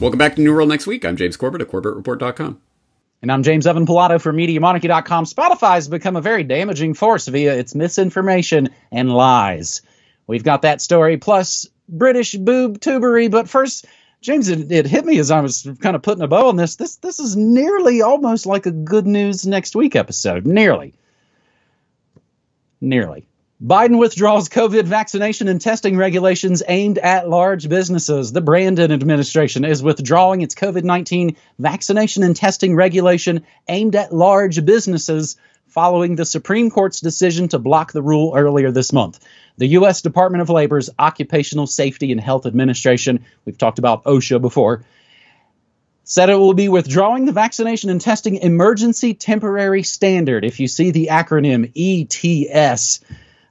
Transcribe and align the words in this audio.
Welcome 0.00 0.18
back 0.18 0.36
to 0.36 0.40
New 0.40 0.54
World 0.54 0.68
next 0.68 0.86
week. 0.86 1.04
I'm 1.04 1.16
James 1.16 1.36
Corbett 1.36 1.60
at 1.60 1.68
CorbettReport.com. 1.68 2.60
And 3.20 3.32
I'm 3.32 3.42
James 3.42 3.66
Evan 3.66 3.84
Pilato 3.84 4.20
for 4.20 4.32
MediaMonarchy.com. 4.32 5.24
Spotify 5.24 5.74
has 5.74 5.88
become 5.88 6.14
a 6.14 6.20
very 6.20 6.44
damaging 6.44 6.94
force 6.94 7.26
via 7.26 7.56
its 7.56 7.74
misinformation 7.74 8.68
and 8.92 9.12
lies. 9.12 9.82
We've 10.28 10.44
got 10.44 10.62
that 10.62 10.80
story, 10.80 11.16
plus 11.16 11.66
British 11.88 12.34
boob 12.34 12.78
tubery. 12.78 13.28
But 13.28 13.48
first, 13.48 13.86
James, 14.20 14.48
it, 14.48 14.70
it, 14.70 14.86
hit 14.86 15.04
me 15.04 15.18
as 15.18 15.32
I 15.32 15.40
was 15.40 15.68
kind 15.80 15.96
of 15.96 16.02
putting 16.02 16.22
a 16.22 16.28
bow 16.28 16.48
on 16.48 16.54
this. 16.54 16.76
This 16.76 16.96
this 16.96 17.18
is 17.18 17.34
nearly 17.34 18.00
almost 18.00 18.46
like 18.46 18.66
a 18.66 18.70
good 18.70 19.06
news 19.06 19.48
next 19.48 19.74
week 19.74 19.96
episode. 19.96 20.46
Nearly. 20.46 20.94
Nearly. 22.80 23.26
Biden 23.64 23.98
withdraws 23.98 24.48
COVID 24.48 24.84
vaccination 24.84 25.48
and 25.48 25.60
testing 25.60 25.96
regulations 25.96 26.62
aimed 26.68 26.96
at 26.98 27.28
large 27.28 27.68
businesses. 27.68 28.30
The 28.30 28.40
Brandon 28.40 28.92
administration 28.92 29.64
is 29.64 29.82
withdrawing 29.82 30.42
its 30.42 30.54
COVID 30.54 30.84
19 30.84 31.34
vaccination 31.58 32.22
and 32.22 32.36
testing 32.36 32.76
regulation 32.76 33.44
aimed 33.66 33.96
at 33.96 34.14
large 34.14 34.64
businesses 34.64 35.36
following 35.66 36.14
the 36.14 36.24
Supreme 36.24 36.70
Court's 36.70 37.00
decision 37.00 37.48
to 37.48 37.58
block 37.58 37.90
the 37.90 38.00
rule 38.00 38.32
earlier 38.36 38.70
this 38.70 38.92
month. 38.92 39.18
The 39.56 39.66
U.S. 39.66 40.02
Department 40.02 40.42
of 40.42 40.50
Labor's 40.50 40.88
Occupational 40.96 41.66
Safety 41.66 42.12
and 42.12 42.20
Health 42.20 42.46
Administration, 42.46 43.24
we've 43.44 43.58
talked 43.58 43.80
about 43.80 44.04
OSHA 44.04 44.40
before, 44.40 44.84
said 46.04 46.30
it 46.30 46.36
will 46.36 46.54
be 46.54 46.68
withdrawing 46.68 47.24
the 47.24 47.32
vaccination 47.32 47.90
and 47.90 48.00
testing 48.00 48.36
emergency 48.36 49.14
temporary 49.14 49.82
standard. 49.82 50.44
If 50.44 50.60
you 50.60 50.68
see 50.68 50.92
the 50.92 51.08
acronym 51.10 51.72
ETS, 51.74 53.00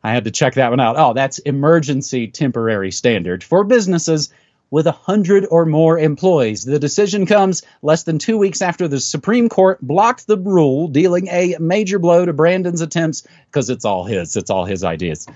I 0.08 0.12
had 0.14 0.24
to 0.24 0.32
check 0.32 0.54
that 0.54 0.70
one 0.70 0.80
out. 0.80 0.96
Oh, 0.98 1.14
that's 1.14 1.40
emergency 1.40 2.28
temporary 2.28 2.92
standard 2.92 3.44
for 3.44 3.66
businesses 3.66 4.30
with 4.70 4.86
100 4.86 5.48
or 5.52 5.66
more 5.66 6.00
employees. 6.00 6.64
The 6.64 6.80
decision 6.80 7.26
comes 7.26 7.62
less 7.82 8.04
than 8.04 8.18
two 8.18 8.38
weeks 8.38 8.62
after 8.62 8.88
the 8.88 9.02
Supreme 9.02 9.50
Court 9.50 9.82
blocked 9.82 10.26
the 10.26 10.38
rule, 10.38 10.88
dealing 10.88 11.28
a 11.28 11.58
major 11.60 12.00
blow 12.00 12.26
to 12.26 12.32
Brandon's 12.32 12.80
attempts, 12.80 13.28
because 13.52 13.70
it's 13.70 13.84
all 13.84 14.06
his, 14.06 14.38
it's 14.38 14.50
all 14.50 14.64
his 14.64 14.86
ideas, 14.86 15.28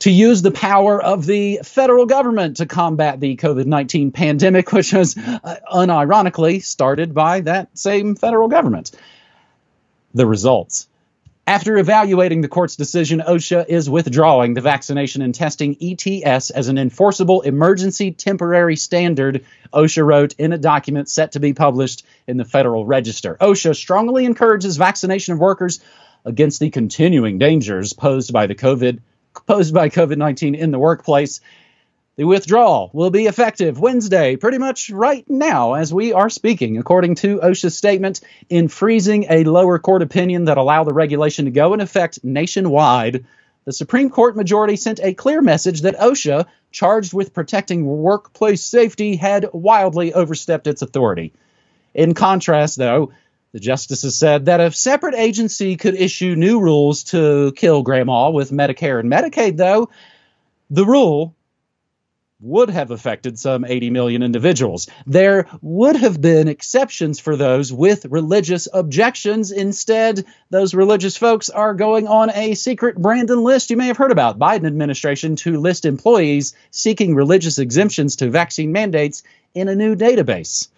to 0.00 0.12
use 0.12 0.42
the 0.42 0.52
power 0.52 1.02
of 1.02 1.26
the 1.26 1.58
federal 1.64 2.06
government 2.06 2.58
to 2.58 2.66
combat 2.66 3.18
the 3.18 3.36
COVID 3.36 3.66
19 3.66 4.12
pandemic, 4.12 4.72
which 4.72 4.92
was 4.92 5.16
uh, 5.16 5.56
unironically 5.72 6.62
started 6.62 7.14
by 7.14 7.40
that 7.40 7.76
same 7.76 8.14
federal 8.14 8.46
government. 8.46 8.92
The 10.14 10.26
results. 10.26 10.86
After 11.48 11.78
evaluating 11.78 12.42
the 12.42 12.48
court's 12.48 12.76
decision, 12.76 13.22
OSHA 13.26 13.70
is 13.70 13.88
withdrawing 13.88 14.52
the 14.52 14.60
vaccination 14.60 15.22
and 15.22 15.34
testing 15.34 15.78
ETS 15.80 16.50
as 16.50 16.68
an 16.68 16.76
enforceable 16.76 17.40
emergency 17.40 18.10
temporary 18.10 18.76
standard, 18.76 19.46
OSHA 19.72 20.04
wrote 20.04 20.34
in 20.34 20.52
a 20.52 20.58
document 20.58 21.08
set 21.08 21.32
to 21.32 21.40
be 21.40 21.54
published 21.54 22.04
in 22.26 22.36
the 22.36 22.44
Federal 22.44 22.84
Register. 22.84 23.38
OSHA 23.40 23.76
strongly 23.76 24.26
encourages 24.26 24.76
vaccination 24.76 25.32
of 25.32 25.38
workers 25.38 25.80
against 26.26 26.60
the 26.60 26.68
continuing 26.68 27.38
dangers 27.38 27.94
posed 27.94 28.30
by 28.30 28.46
the 28.46 28.54
COVID 28.54 29.00
posed 29.46 29.72
by 29.72 29.88
COVID-19 29.88 30.54
in 30.54 30.70
the 30.70 30.78
workplace 30.78 31.40
the 32.18 32.26
withdrawal 32.26 32.90
will 32.92 33.10
be 33.10 33.26
effective 33.26 33.78
Wednesday, 33.78 34.34
pretty 34.34 34.58
much 34.58 34.90
right 34.90 35.24
now 35.30 35.74
as 35.74 35.94
we 35.94 36.12
are 36.12 36.28
speaking, 36.28 36.76
according 36.76 37.14
to 37.14 37.38
OSHA's 37.38 37.78
statement 37.78 38.20
in 38.50 38.66
freezing 38.66 39.26
a 39.30 39.44
lower 39.44 39.78
court 39.78 40.02
opinion 40.02 40.46
that 40.46 40.58
allowed 40.58 40.88
the 40.88 40.92
regulation 40.92 41.44
to 41.44 41.52
go 41.52 41.74
in 41.74 41.80
effect 41.80 42.24
nationwide. 42.24 43.24
The 43.66 43.72
Supreme 43.72 44.10
Court 44.10 44.34
majority 44.34 44.74
sent 44.74 44.98
a 45.00 45.14
clear 45.14 45.40
message 45.40 45.82
that 45.82 45.96
OSHA, 45.96 46.46
charged 46.72 47.14
with 47.14 47.32
protecting 47.32 47.86
workplace 47.86 48.64
safety, 48.64 49.14
had 49.14 49.46
wildly 49.52 50.12
overstepped 50.12 50.66
its 50.66 50.82
authority. 50.82 51.32
In 51.94 52.14
contrast, 52.14 52.76
though, 52.76 53.12
the 53.52 53.60
justices 53.60 54.18
said 54.18 54.46
that 54.46 54.58
a 54.58 54.72
separate 54.72 55.14
agency 55.14 55.76
could 55.76 55.94
issue 55.94 56.34
new 56.34 56.58
rules 56.58 57.04
to 57.04 57.52
kill 57.52 57.82
grandma 57.82 58.30
with 58.30 58.50
Medicare 58.50 58.98
and 58.98 59.08
Medicaid, 59.08 59.56
though, 59.56 59.90
the 60.68 60.84
rule 60.84 61.36
would 62.40 62.70
have 62.70 62.92
affected 62.92 63.36
some 63.36 63.64
80 63.64 63.90
million 63.90 64.22
individuals. 64.22 64.88
There 65.06 65.48
would 65.60 65.96
have 65.96 66.20
been 66.20 66.46
exceptions 66.46 67.18
for 67.18 67.34
those 67.34 67.72
with 67.72 68.04
religious 68.04 68.68
objections. 68.72 69.50
Instead, 69.50 70.24
those 70.48 70.72
religious 70.72 71.16
folks 71.16 71.50
are 71.50 71.74
going 71.74 72.06
on 72.06 72.30
a 72.30 72.54
secret 72.54 72.96
Brandon 72.96 73.42
list 73.42 73.70
you 73.70 73.76
may 73.76 73.88
have 73.88 73.96
heard 73.96 74.12
about. 74.12 74.38
Biden 74.38 74.68
administration 74.68 75.34
to 75.36 75.58
list 75.58 75.84
employees 75.84 76.54
seeking 76.70 77.16
religious 77.16 77.58
exemptions 77.58 78.14
to 78.16 78.30
vaccine 78.30 78.70
mandates 78.70 79.24
in 79.52 79.66
a 79.66 79.74
new 79.74 79.96
database. 79.96 80.68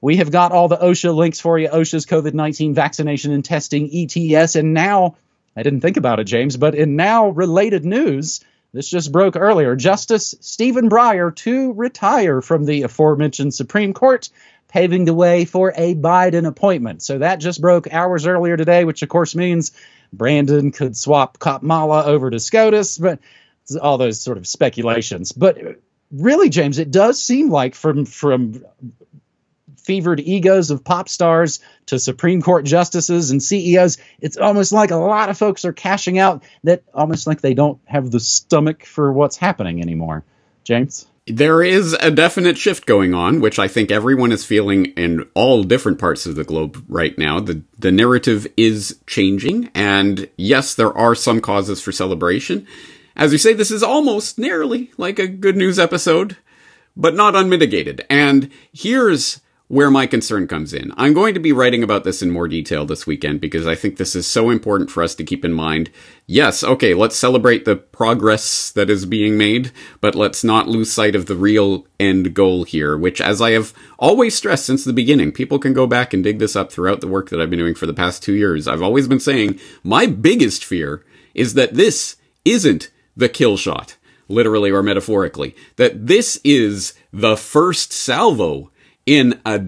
We 0.00 0.16
have 0.16 0.30
got 0.30 0.52
all 0.52 0.68
the 0.68 0.78
OSHA 0.78 1.14
links 1.14 1.40
for 1.40 1.58
you 1.58 1.68
OSHA's 1.68 2.06
COVID 2.06 2.32
19 2.32 2.72
vaccination 2.72 3.32
and 3.32 3.44
testing 3.44 3.90
ETS. 3.92 4.56
And 4.56 4.72
now, 4.72 5.16
I 5.54 5.62
didn't 5.62 5.80
think 5.80 5.98
about 5.98 6.20
it, 6.20 6.24
James, 6.24 6.56
but 6.56 6.74
in 6.74 6.96
now 6.96 7.28
related 7.28 7.84
news, 7.84 8.40
this 8.76 8.88
just 8.88 9.10
broke 9.10 9.36
earlier. 9.36 9.74
Justice 9.74 10.34
Stephen 10.40 10.90
Breyer 10.90 11.34
to 11.36 11.72
retire 11.72 12.40
from 12.42 12.64
the 12.64 12.82
aforementioned 12.82 13.54
Supreme 13.54 13.94
Court, 13.94 14.28
paving 14.68 15.06
the 15.06 15.14
way 15.14 15.44
for 15.44 15.72
a 15.74 15.94
Biden 15.94 16.46
appointment. 16.46 17.02
So 17.02 17.18
that 17.18 17.36
just 17.36 17.60
broke 17.60 17.92
hours 17.92 18.26
earlier 18.26 18.56
today, 18.56 18.84
which 18.84 19.02
of 19.02 19.08
course 19.08 19.34
means 19.34 19.72
Brandon 20.12 20.72
could 20.72 20.96
swap 20.96 21.38
Kamala 21.38 22.04
over 22.04 22.30
to 22.30 22.38
SCOTUS, 22.38 22.98
but 22.98 23.18
all 23.80 23.98
those 23.98 24.20
sort 24.20 24.38
of 24.38 24.46
speculations. 24.46 25.32
But 25.32 25.58
really, 26.12 26.50
James, 26.50 26.78
it 26.78 26.90
does 26.90 27.22
seem 27.22 27.50
like 27.50 27.74
from 27.74 28.04
from 28.04 28.64
fevered 29.86 30.18
egos 30.20 30.70
of 30.70 30.82
pop 30.82 31.08
stars 31.08 31.60
to 31.86 31.98
Supreme 31.98 32.42
Court 32.42 32.64
justices 32.64 33.30
and 33.30 33.40
CEOs. 33.40 33.98
It's 34.20 34.36
almost 34.36 34.72
like 34.72 34.90
a 34.90 34.96
lot 34.96 35.30
of 35.30 35.38
folks 35.38 35.64
are 35.64 35.72
cashing 35.72 36.18
out 36.18 36.42
that 36.64 36.82
almost 36.92 37.26
like 37.26 37.40
they 37.40 37.54
don't 37.54 37.80
have 37.84 38.10
the 38.10 38.20
stomach 38.20 38.84
for 38.84 39.12
what's 39.12 39.36
happening 39.36 39.80
anymore. 39.80 40.24
James? 40.64 41.06
There 41.28 41.62
is 41.62 41.92
a 41.94 42.10
definite 42.10 42.58
shift 42.58 42.86
going 42.86 43.14
on, 43.14 43.40
which 43.40 43.58
I 43.58 43.68
think 43.68 43.90
everyone 43.90 44.32
is 44.32 44.44
feeling 44.44 44.86
in 44.96 45.28
all 45.34 45.62
different 45.62 45.98
parts 45.98 46.26
of 46.26 46.34
the 46.34 46.44
globe 46.44 46.84
right 46.88 47.16
now. 47.16 47.40
The 47.40 47.62
the 47.78 47.90
narrative 47.90 48.46
is 48.56 49.00
changing, 49.06 49.70
and 49.74 50.28
yes, 50.36 50.74
there 50.74 50.96
are 50.96 51.16
some 51.16 51.40
causes 51.40 51.80
for 51.80 51.90
celebration. 51.90 52.66
As 53.16 53.32
you 53.32 53.38
say, 53.38 53.54
this 53.54 53.72
is 53.72 53.82
almost 53.82 54.38
nearly 54.38 54.90
like 54.98 55.18
a 55.18 55.26
good 55.26 55.56
news 55.56 55.80
episode, 55.80 56.36
but 56.96 57.14
not 57.14 57.34
unmitigated. 57.34 58.06
And 58.08 58.50
here's 58.72 59.40
where 59.68 59.90
my 59.90 60.06
concern 60.06 60.46
comes 60.46 60.72
in. 60.72 60.92
I'm 60.96 61.12
going 61.12 61.34
to 61.34 61.40
be 61.40 61.52
writing 61.52 61.82
about 61.82 62.04
this 62.04 62.22
in 62.22 62.30
more 62.30 62.46
detail 62.46 62.84
this 62.84 63.06
weekend 63.06 63.40
because 63.40 63.66
I 63.66 63.74
think 63.74 63.96
this 63.96 64.14
is 64.14 64.26
so 64.26 64.50
important 64.50 64.90
for 64.90 65.02
us 65.02 65.14
to 65.16 65.24
keep 65.24 65.44
in 65.44 65.52
mind. 65.52 65.90
Yes, 66.26 66.62
okay, 66.62 66.94
let's 66.94 67.16
celebrate 67.16 67.64
the 67.64 67.74
progress 67.74 68.70
that 68.70 68.88
is 68.88 69.06
being 69.06 69.36
made, 69.36 69.72
but 70.00 70.14
let's 70.14 70.44
not 70.44 70.68
lose 70.68 70.92
sight 70.92 71.16
of 71.16 71.26
the 71.26 71.34
real 71.34 71.84
end 71.98 72.32
goal 72.32 72.62
here, 72.62 72.96
which, 72.96 73.20
as 73.20 73.42
I 73.42 73.50
have 73.52 73.74
always 73.98 74.36
stressed 74.36 74.66
since 74.66 74.84
the 74.84 74.92
beginning, 74.92 75.32
people 75.32 75.58
can 75.58 75.72
go 75.72 75.86
back 75.86 76.14
and 76.14 76.22
dig 76.22 76.38
this 76.38 76.54
up 76.54 76.70
throughout 76.70 77.00
the 77.00 77.08
work 77.08 77.30
that 77.30 77.40
I've 77.40 77.50
been 77.50 77.58
doing 77.58 77.74
for 77.74 77.86
the 77.86 77.94
past 77.94 78.22
two 78.22 78.34
years. 78.34 78.68
I've 78.68 78.82
always 78.82 79.08
been 79.08 79.20
saying 79.20 79.58
my 79.82 80.06
biggest 80.06 80.64
fear 80.64 81.04
is 81.34 81.54
that 81.54 81.74
this 81.74 82.16
isn't 82.44 82.90
the 83.16 83.28
kill 83.28 83.56
shot 83.56 83.96
literally 84.28 84.70
or 84.70 84.82
metaphorically, 84.82 85.54
that 85.76 86.06
this 86.06 86.40
is 86.44 86.94
the 87.12 87.36
first 87.36 87.92
salvo 87.92 88.70
in 89.06 89.40
a 89.46 89.66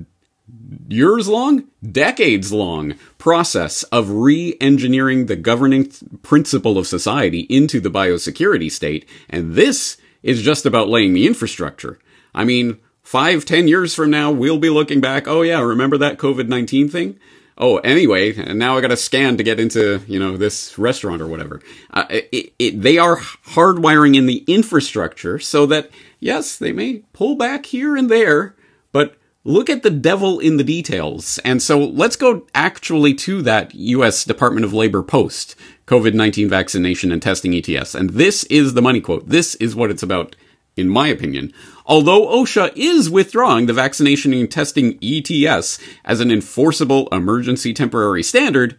years 0.89 1.29
long, 1.29 1.65
decades 1.91 2.53
long 2.53 2.95
process 3.19 3.83
of 3.85 4.11
re 4.11 4.57
engineering 4.61 5.27
the 5.27 5.37
governing 5.37 5.91
principle 6.23 6.79
of 6.79 6.87
society 6.87 7.41
into 7.49 7.81
the 7.81 7.91
biosecurity 7.91 8.71
state. 8.71 9.09
And 9.29 9.55
this 9.55 9.97
is 10.23 10.43
just 10.43 10.67
about 10.67 10.89
laying 10.89 11.13
the 11.13 11.27
infrastructure. 11.27 11.99
I 12.35 12.45
mean, 12.45 12.79
five, 13.03 13.45
ten 13.45 13.69
years 13.69 13.95
from 13.95 14.11
now, 14.11 14.31
we'll 14.31 14.59
be 14.59 14.71
looking 14.71 15.01
back. 15.01 15.29
Oh, 15.29 15.43
yeah, 15.43 15.61
remember 15.61 15.99
that 15.99 16.19
COVID 16.19 16.49
19 16.49 16.89
thing? 16.89 17.19
Oh, 17.61 17.79
anyway, 17.79 18.37
and 18.37 18.57
now 18.57 18.77
I 18.77 18.81
got 18.81 18.89
to 18.89 18.97
scan 18.97 19.37
to 19.37 19.43
get 19.43 19.59
into, 19.59 20.01
you 20.07 20.21
know, 20.21 20.37
this 20.37 20.79
restaurant 20.79 21.21
or 21.21 21.27
whatever. 21.27 21.61
Uh, 21.93 22.05
it, 22.09 22.53
it, 22.57 22.81
they 22.81 22.99
are 22.99 23.17
hardwiring 23.17 24.15
in 24.15 24.27
the 24.27 24.45
infrastructure 24.47 25.41
so 25.41 25.67
that, 25.67 25.91
yes, 26.21 26.57
they 26.57 26.71
may 26.71 27.03
pull 27.13 27.35
back 27.35 27.67
here 27.67 27.97
and 27.97 28.09
there, 28.09 28.55
but 28.93 29.18
look 29.45 29.71
at 29.71 29.83
the 29.83 29.91
devil 29.91 30.39
in 30.39 30.57
the 30.57 30.65
details. 30.65 31.39
And 31.45 31.63
so 31.63 31.79
let's 31.79 32.17
go 32.17 32.47
actually 32.55 33.15
to 33.15 33.43
that 33.43 33.75
US 33.75 34.25
Department 34.25 34.65
of 34.65 34.73
Labor 34.75 35.03
post, 35.03 35.57
COVID-19 35.87 36.49
vaccination 36.49 37.11
and 37.11 37.23
testing 37.23 37.55
ETS. 37.55 37.95
And 37.95 38.11
this 38.11 38.45
is 38.45 38.75
the 38.75 38.83
money 38.83 39.01
quote. 39.01 39.29
This 39.29 39.55
is 39.57 39.75
what 39.75 39.91
it's 39.91 40.03
about, 40.03 40.37
in 40.77 40.89
my 40.89 41.09
opinion. 41.09 41.53
Although 41.87 42.27
OSHA 42.27 42.73
is 42.77 43.09
withdrawing 43.09 43.67
the 43.67 43.73
vaccination 43.73 44.35
and 44.35 44.51
testing 44.51 44.99
ETS 45.03 45.79
as 46.05 46.21
an 46.21 46.31
enforceable 46.31 47.09
emergency 47.11 47.73
temporary 47.73 48.23
standard, 48.23 48.79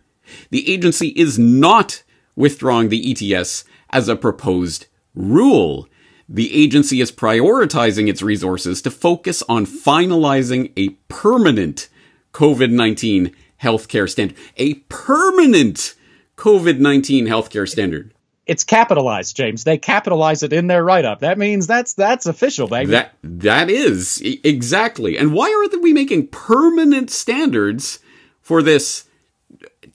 the 0.51 0.71
agency 0.71 1.07
is 1.09 1.39
not 1.39 2.03
withdrawing 2.35 2.89
the 2.89 3.11
ETS 3.11 3.65
as 3.89 4.07
a 4.07 4.15
proposed 4.15 4.85
rule. 5.15 5.88
The 6.29 6.53
agency 6.53 7.01
is 7.01 7.11
prioritizing 7.11 8.07
its 8.07 8.21
resources 8.21 8.83
to 8.83 8.91
focus 8.91 9.41
on 9.49 9.65
finalizing 9.65 10.71
a 10.77 10.89
permanent 11.11 11.89
COVID 12.33 12.71
19 12.71 13.35
healthcare 13.61 14.07
standard. 14.07 14.37
A 14.57 14.75
permanent 14.75 15.95
COVID 16.37 16.79
19 16.79 17.25
healthcare 17.25 17.67
standard. 17.67 18.13
It's 18.45 18.63
capitalized, 18.63 19.35
James. 19.35 19.63
They 19.63 19.77
capitalize 19.77 20.41
it 20.43 20.53
in 20.53 20.67
their 20.67 20.83
write 20.83 21.05
up. 21.05 21.19
That 21.19 21.37
means 21.37 21.67
that's 21.67 21.93
that's 21.93 22.27
official, 22.27 22.67
baby. 22.67 22.91
That 22.91 23.15
that 23.23 23.69
is 23.69 24.21
exactly. 24.23 25.17
And 25.17 25.33
why 25.33 25.51
are 25.51 25.79
we 25.81 25.93
making 25.93 26.27
permanent 26.27 27.09
standards 27.09 27.99
for 28.41 28.61
this 28.61 29.08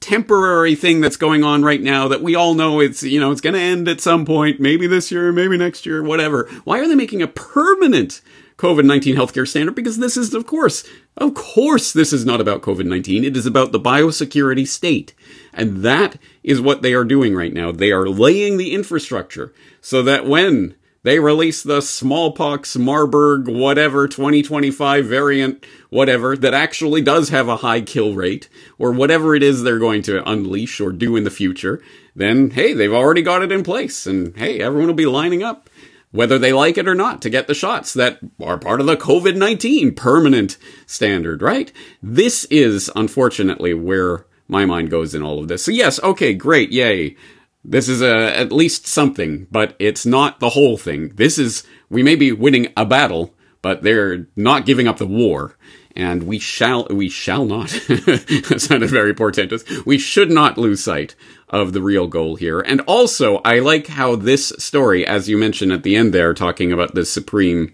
temporary 0.05 0.75
thing 0.75 1.01
that's 1.01 1.17
going 1.17 1.43
on 1.43 1.63
right 1.63 1.81
now 1.81 2.09
that 2.09 2.21
we 2.21 2.35
all 2.35 2.53
know 2.53 2.79
it's 2.79 3.03
you 3.03 3.19
know 3.19 3.33
it's 3.33 3.41
going 3.41 3.55
to 3.55 3.61
end 3.61 3.89
at 3.89 4.03
some 4.03 4.27
point, 4.27 4.61
maybe 4.61 4.87
this 4.87 5.11
year, 5.11 5.33
maybe 5.33 5.57
next 5.57 5.87
year, 5.87 6.03
whatever. 6.03 6.47
Why 6.65 6.79
are 6.81 6.87
they 6.87 6.95
making 6.95 7.23
a 7.23 7.27
permanent 7.27 8.21
COVID 8.59 8.85
19 8.85 9.17
healthcare 9.17 9.49
standard? 9.49 9.75
Because 9.75 9.97
this 9.97 10.19
is, 10.19 10.35
of 10.35 10.47
course, 10.47 10.85
of 11.17 11.33
course, 11.33 11.91
this 11.91 12.13
is 12.13 12.27
not 12.27 12.43
about 12.43 12.61
COVID 12.61 12.85
19. 12.85 13.25
It 13.25 13.35
is 13.35 13.47
about 13.47 13.73
the 13.73 13.81
biosecurity 13.81 14.69
state. 14.69 15.15
And 15.55 15.79
that 15.79 16.19
is 16.43 16.61
what 16.61 16.83
they 16.83 16.93
are 16.93 17.05
doing 17.05 17.35
right 17.35 17.53
now. 17.53 17.73
They 17.73 17.91
are 17.91 18.07
laying 18.07 18.59
the 18.59 18.73
infrastructure 18.73 19.55
so 19.81 20.03
that 20.03 20.27
when 20.27 20.75
they 21.05 21.21
release 21.21 21.63
the 21.63 21.83
smallpox, 21.83 22.77
Marburg, 22.77 23.47
whatever, 23.47 24.09
2025 24.09 25.05
variant, 25.05 25.65
whatever, 25.91 26.35
that 26.35 26.55
actually 26.55 27.03
does 27.03 27.29
have 27.29 27.47
a 27.47 27.59
high 27.59 27.83
kill 27.83 28.15
rate, 28.15 28.49
or 28.79 28.91
whatever 28.91 29.35
it 29.35 29.43
is 29.43 29.63
they're 29.63 29.79
going 29.79 30.01
to 30.03 30.29
unleash 30.29 30.81
or 30.81 30.93
do 30.93 31.15
in 31.15 31.25
the 31.25 31.31
future, 31.31 31.83
then 32.17 32.51
hey, 32.51 32.73
they've 32.73 32.93
already 32.93 33.21
got 33.21 33.43
it 33.43 33.53
in 33.53 33.63
place. 33.63 34.07
And 34.07 34.35
hey, 34.37 34.61
everyone 34.61 34.89
will 34.89 34.95
be 34.95 35.05
lining 35.05 35.43
up, 35.43 35.69
whether 36.11 36.39
they 36.39 36.55
like 36.55 36.79
it 36.79 36.89
or 36.89 36.95
not, 36.95 37.21
to 37.23 37.31
get 37.31 37.49
the 37.49 37.55
shots 37.55 37.93
that 37.93 38.21
are 38.43 38.57
part 38.57 38.81
of 38.81 38.87
the 38.87 38.97
COVID 38.97 39.37
19 39.37 39.95
permanent 39.95 40.57
standard, 40.87 41.43
right? 41.43 41.71
This 42.03 42.47
is 42.47 42.91
unfortunately 42.97 43.75
where 43.75 44.25
my 44.49 44.65
mind 44.65 44.89
goes 44.89 45.15
in 45.15 45.23
all 45.23 45.39
of 45.39 45.49
this. 45.49 45.65
So 45.65 45.71
yes, 45.71 46.03
okay, 46.03 46.33
great, 46.33 46.73
yay. 46.73 47.17
This 47.65 47.89
is 47.89 48.03
a, 48.03 48.37
at 48.37 48.53
least 48.53 48.87
something, 48.87 49.47
but 49.51 49.75
it's 49.79 50.05
not 50.05 50.41
the 50.41 50.51
whole 50.51 50.77
thing. 50.77 51.09
This 51.15 51.39
is, 51.39 51.65
we 51.89 52.03
may 52.03 52.15
be 52.15 52.31
winning 52.31 52.73
a 52.77 52.85
battle, 52.85 53.35
but 53.63 53.83
they're 53.83 54.27
not 54.37 54.67
giving 54.67 54.87
up 54.87 54.99
the 54.99 55.07
war. 55.07 55.57
And 55.97 56.25
we 56.25 56.39
shall, 56.39 56.87
we 56.91 57.09
shall 57.09 57.45
not, 57.45 57.69
that 57.89 58.57
sounded 58.59 58.91
very 58.91 59.15
portentous. 59.15 59.65
We 59.87 59.97
should 59.97 60.31
not 60.31 60.59
lose 60.59 60.83
sight 60.83 61.15
of 61.49 61.73
the 61.73 61.81
real 61.81 62.09
goal 62.09 62.37
here. 62.37 62.61
And 62.61 62.81
also, 62.83 63.37
I 63.45 63.61
like 63.61 63.87
how 63.87 64.17
this 64.17 64.49
story, 64.59 65.07
as 65.07 65.29
you 65.29 65.39
mentioned 65.39 65.73
at 65.73 65.85
the 65.85 65.95
end 65.95 66.13
there, 66.13 66.35
talking 66.35 66.73
about 66.73 66.95
the 66.95 67.05
Supreme 67.05 67.73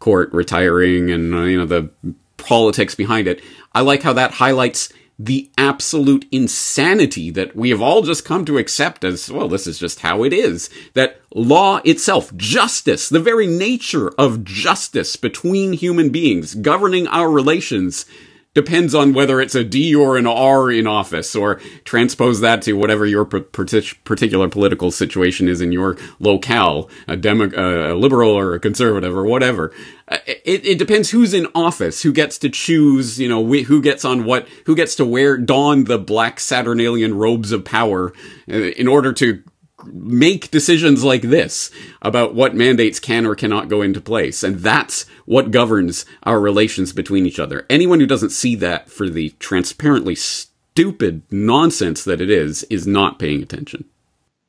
Court 0.00 0.32
retiring 0.32 1.10
and, 1.10 1.32
uh, 1.32 1.42
you 1.42 1.58
know, 1.58 1.64
the 1.64 1.90
politics 2.36 2.94
behind 2.94 3.28
it. 3.28 3.40
I 3.72 3.82
like 3.82 4.02
how 4.02 4.14
that 4.14 4.32
highlights 4.32 4.92
the 5.22 5.50
absolute 5.58 6.24
insanity 6.32 7.30
that 7.30 7.54
we 7.54 7.68
have 7.68 7.82
all 7.82 8.00
just 8.00 8.24
come 8.24 8.46
to 8.46 8.56
accept 8.56 9.04
as, 9.04 9.30
well, 9.30 9.48
this 9.48 9.66
is 9.66 9.78
just 9.78 10.00
how 10.00 10.24
it 10.24 10.32
is. 10.32 10.70
That 10.94 11.20
law 11.34 11.82
itself, 11.84 12.34
justice, 12.36 13.10
the 13.10 13.20
very 13.20 13.46
nature 13.46 14.08
of 14.16 14.44
justice 14.44 15.16
between 15.16 15.74
human 15.74 16.08
beings, 16.08 16.54
governing 16.54 17.06
our 17.08 17.30
relations, 17.30 18.06
depends 18.52 18.94
on 18.94 19.12
whether 19.12 19.40
it's 19.40 19.54
a 19.54 19.62
D 19.62 19.94
or 19.94 20.16
an 20.16 20.26
R 20.26 20.70
in 20.70 20.86
office, 20.86 21.36
or 21.36 21.60
transpose 21.84 22.40
that 22.40 22.62
to 22.62 22.72
whatever 22.72 23.06
your 23.06 23.24
particular 23.24 24.48
political 24.48 24.90
situation 24.90 25.48
is 25.48 25.60
in 25.60 25.72
your 25.72 25.96
locale, 26.18 26.90
a, 27.06 27.16
demo- 27.16 27.50
a 27.54 27.94
liberal 27.94 28.30
or 28.30 28.54
a 28.54 28.60
conservative 28.60 29.14
or 29.14 29.24
whatever. 29.24 29.72
Uh, 30.08 30.18
it, 30.26 30.66
it 30.66 30.78
depends 30.78 31.10
who's 31.10 31.32
in 31.32 31.46
office, 31.54 32.02
who 32.02 32.12
gets 32.12 32.38
to 32.38 32.48
choose, 32.48 33.20
you 33.20 33.28
know, 33.28 33.44
who 33.44 33.80
gets 33.80 34.04
on 34.04 34.24
what, 34.24 34.48
who 34.66 34.74
gets 34.74 34.96
to 34.96 35.04
wear, 35.04 35.36
don 35.36 35.84
the 35.84 35.98
black 35.98 36.40
Saturnalian 36.40 37.14
robes 37.14 37.52
of 37.52 37.64
power 37.64 38.12
uh, 38.50 38.56
in 38.56 38.88
order 38.88 39.12
to 39.12 39.42
make 39.86 40.50
decisions 40.50 41.04
like 41.04 41.22
this 41.22 41.70
about 42.02 42.34
what 42.34 42.54
mandates 42.54 43.00
can 43.00 43.26
or 43.26 43.34
cannot 43.34 43.68
go 43.68 43.82
into 43.82 44.00
place. 44.00 44.42
And 44.42 44.60
that's 44.60 45.06
what 45.24 45.50
governs 45.50 46.04
our 46.24 46.40
relations 46.40 46.92
between 46.92 47.26
each 47.26 47.38
other. 47.38 47.66
Anyone 47.70 48.00
who 48.00 48.06
doesn't 48.06 48.30
see 48.30 48.54
that 48.56 48.90
for 48.90 49.08
the 49.08 49.30
transparently 49.38 50.14
stupid 50.14 51.22
nonsense 51.30 52.04
that 52.04 52.20
it 52.20 52.30
is, 52.30 52.62
is 52.64 52.86
not 52.86 53.18
paying 53.18 53.42
attention. 53.42 53.84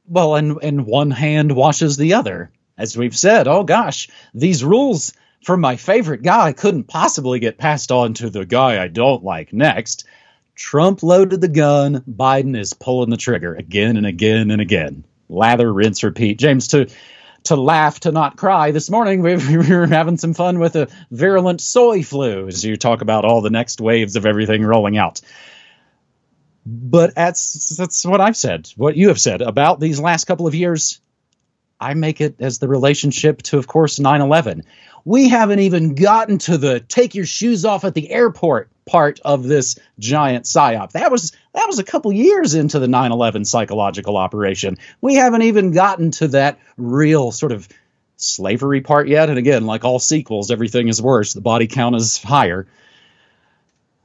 Well, 0.08 0.36
and, 0.36 0.58
and 0.62 0.86
one 0.86 1.12
hand 1.12 1.54
washes 1.54 1.98
the 1.98 2.14
other. 2.14 2.52
As 2.78 2.98
we've 2.98 3.16
said, 3.16 3.48
oh 3.48 3.64
gosh, 3.64 4.10
these 4.34 4.64
rules 4.64 5.14
for 5.44 5.58
my 5.58 5.76
favorite 5.76 6.24
guy 6.24 6.54
couldn't 6.54 6.86
possibly 6.86 7.40
get 7.40 7.58
passed 7.58 7.92
on 7.92 8.14
to 8.16 8.30
the 8.30 8.46
guy 8.46 8.82
I 8.82 8.88
don't 8.88 9.24
like 9.24 9.54
next. 9.54 10.06
Trump 10.56 11.02
loaded 11.02 11.42
the 11.42 11.48
gun, 11.48 12.04
Biden 12.10 12.58
is 12.58 12.74
pulling 12.74 13.10
the 13.10 13.18
trigger 13.18 13.56
again 13.56 13.98
and 13.98 14.06
again 14.06 14.52
and 14.52 14.62
again 14.62 15.06
lather, 15.32 15.72
rinse, 15.72 16.04
repeat. 16.04 16.38
James, 16.38 16.68
to 16.70 16.88
to 17.44 17.56
laugh, 17.56 18.02
to 18.02 18.12
not 18.12 18.38
cry. 18.38 18.72
This 18.72 18.90
morning 18.90 19.22
we, 19.22 19.36
we 19.58 19.58
were 19.58 19.88
having 19.88 20.18
some 20.18 20.34
fun 20.34 20.60
with 20.60 20.76
a 20.76 20.90
virulent 21.10 21.62
soy 21.62 22.04
flu 22.04 22.48
as 22.48 22.64
you 22.64 22.78
talk 22.78 23.02
about 23.02 23.26
all 23.26 23.42
the 23.42 23.50
next 23.50 23.82
waves 23.82 24.16
of 24.16 24.26
everything 24.26 24.64
rolling 24.64 24.98
out. 24.98 25.22
But 26.66 27.16
that's 27.16 27.76
that's 27.76 28.06
what 28.06 28.22
I've 28.22 28.38
said, 28.38 28.70
what 28.76 28.96
you 28.96 29.08
have 29.08 29.20
said 29.20 29.42
about 29.42 29.80
these 29.80 30.00
last 30.00 30.26
couple 30.26 30.46
of 30.46 30.54
years. 30.54 31.02
I 31.80 31.96
make 31.96 32.22
it 32.22 32.36
as 32.40 32.60
the 32.60 32.68
relationship 32.68 33.42
to, 33.44 33.58
of 33.58 33.66
course, 33.66 34.00
9 34.00 34.22
11. 34.22 34.64
We 35.04 35.30
haven't 35.30 35.60
even 35.60 35.96
gotten 35.96 36.38
to 36.40 36.60
the 36.60 36.80
take 36.80 37.16
your 37.16 37.26
shoes 37.26 37.66
off 37.66 37.84
at 37.84 37.96
the 37.96 38.12
airport 38.12 38.70
part 38.92 39.22
of 39.24 39.44
this 39.44 39.80
giant 40.00 40.44
psyop. 40.46 40.92
That 40.92 41.12
was 41.12 41.32
that 41.54 41.68
was 41.68 41.80
a 41.80 41.84
couple 41.84 42.12
years 42.12 42.54
into 42.56 42.78
the 42.80 42.88
9/11 42.88 43.46
psychological 43.48 44.18
operation. 44.18 44.78
We 45.00 45.16
haven't 45.16 45.44
even 45.44 45.72
gotten 45.72 46.12
to 46.12 46.28
that 46.30 46.60
real 46.78 47.32
sort 47.32 47.54
of 47.54 47.70
slavery 48.18 48.82
part 48.82 49.08
yet. 49.08 49.30
And 49.30 49.38
again, 49.38 49.66
like 49.66 49.86
all 49.86 49.98
sequels, 49.98 50.52
everything 50.52 50.90
is 50.90 51.02
worse. 51.02 51.34
The 51.34 51.42
body 51.42 51.68
count 51.68 51.96
is 51.96 52.22
higher. 52.22 52.68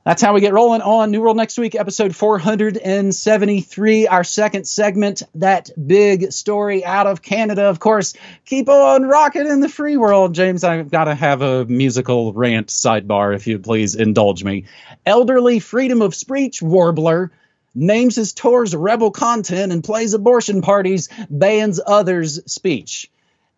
That's 0.07 0.23
how 0.23 0.33
we 0.35 0.41
get 0.41 0.53
rolling 0.53 0.83
on 0.83 1.11
New 1.11 1.21
World 1.21 1.37
next 1.37 1.59
week, 1.59 1.75
episode 1.75 2.15
473, 2.15 4.07
our 4.07 4.23
second 4.23 4.69
segment, 4.69 5.25
that 5.35 5.69
big 5.85 6.31
story 6.31 6.85
out 6.85 7.09
of 7.09 7.23
Canada. 7.23 7.65
Of 7.65 7.81
course, 7.81 8.15
keep 8.45 8.69
on 8.69 9.03
rocking 9.03 9.49
in 9.49 9.59
the 9.59 9.69
free 9.69 9.97
world. 9.97 10.33
James, 10.33 10.63
I've 10.63 10.93
got 10.93 11.07
to 11.07 11.17
have 11.17 11.43
a 11.43 11.65
musical 11.65 12.33
rant 12.33 12.69
sidebar, 12.69 13.35
if 13.35 13.49
you'd 13.49 13.65
please 13.65 13.97
indulge 13.97 14.45
me. 14.45 14.67
Elderly 15.05 15.59
freedom 15.59 16.01
of 16.03 16.15
speech 16.15 16.63
warbler 16.63 17.33
names 17.75 18.15
his 18.15 18.33
tours 18.33 18.77
rebel 18.77 19.11
content 19.11 19.73
and 19.73 19.83
plays 19.83 20.15
abortion 20.15 20.63
parties, 20.63 21.09
bans 21.29 21.81
others' 21.85 22.45
speech. 22.47 23.11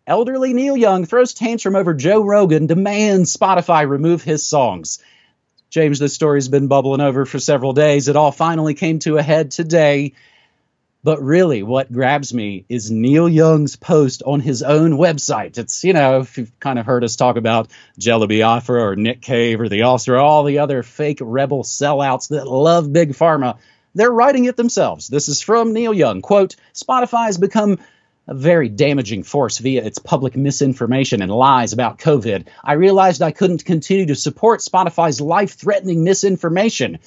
Elderly 0.07 0.53
Neil 0.53 0.75
Young 0.75 1.05
throws 1.05 1.35
tantrum 1.35 1.75
over 1.75 1.93
Joe 1.93 2.23
Rogan, 2.23 2.65
demands 2.65 3.37
Spotify 3.37 3.87
remove 3.87 4.23
his 4.23 4.43
songs. 4.43 4.97
James, 5.69 5.99
this 5.99 6.13
story's 6.13 6.47
been 6.47 6.67
bubbling 6.67 7.01
over 7.01 7.25
for 7.25 7.39
several 7.39 7.73
days. 7.73 8.07
It 8.07 8.15
all 8.15 8.31
finally 8.31 8.73
came 8.73 8.99
to 8.99 9.17
a 9.17 9.23
head 9.23 9.51
today. 9.51 10.13
But 11.01 11.21
really, 11.21 11.63
what 11.63 11.91
grabs 11.91 12.33
me 12.33 12.65
is 12.67 12.91
Neil 12.91 13.29
Young's 13.29 13.77
post 13.77 14.21
on 14.25 14.41
his 14.41 14.63
own 14.63 14.93
website. 14.93 15.57
It's, 15.57 15.83
you 15.85 15.93
know, 15.93 16.19
if 16.19 16.37
you've 16.37 16.59
kind 16.59 16.77
of 16.77 16.85
heard 16.85 17.05
us 17.05 17.15
talk 17.15 17.37
about 17.37 17.71
Jello 17.97 18.27
Biafra 18.27 18.83
or 18.83 18.95
Nick 18.97 19.21
Cave 19.21 19.61
or 19.61 19.69
the 19.69 19.83
Ulster, 19.83 20.17
all 20.17 20.43
the 20.43 20.59
other 20.59 20.83
fake 20.83 21.19
rebel 21.21 21.63
sellouts 21.63 22.29
that 22.29 22.47
love 22.47 22.91
Big 22.91 23.11
Pharma, 23.11 23.59
they're 23.95 24.11
writing 24.11 24.45
it 24.45 24.57
themselves. 24.57 25.07
This 25.07 25.29
is 25.29 25.41
from 25.41 25.71
Neil 25.71 25.93
Young. 25.93 26.21
Quote, 26.21 26.57
Spotify 26.73 27.27
has 27.27 27.37
become 27.37 27.79
a 28.29 28.35
very 28.35 28.69
damaging 28.69 29.23
force 29.23 29.57
via 29.57 29.83
its 29.83 29.97
public 29.97 30.35
misinformation 30.37 31.23
and 31.23 31.31
lies 31.31 31.73
about 31.73 31.97
COVID. 31.97 32.45
I 32.63 32.73
realized 32.73 33.23
I 33.23 33.31
couldn't 33.31 33.65
continue 33.65 34.05
to 34.05 34.15
support 34.15 34.59
Spotify's 34.59 35.19
life 35.19 35.55
threatening 35.55 36.03
misinformation. 36.03 36.99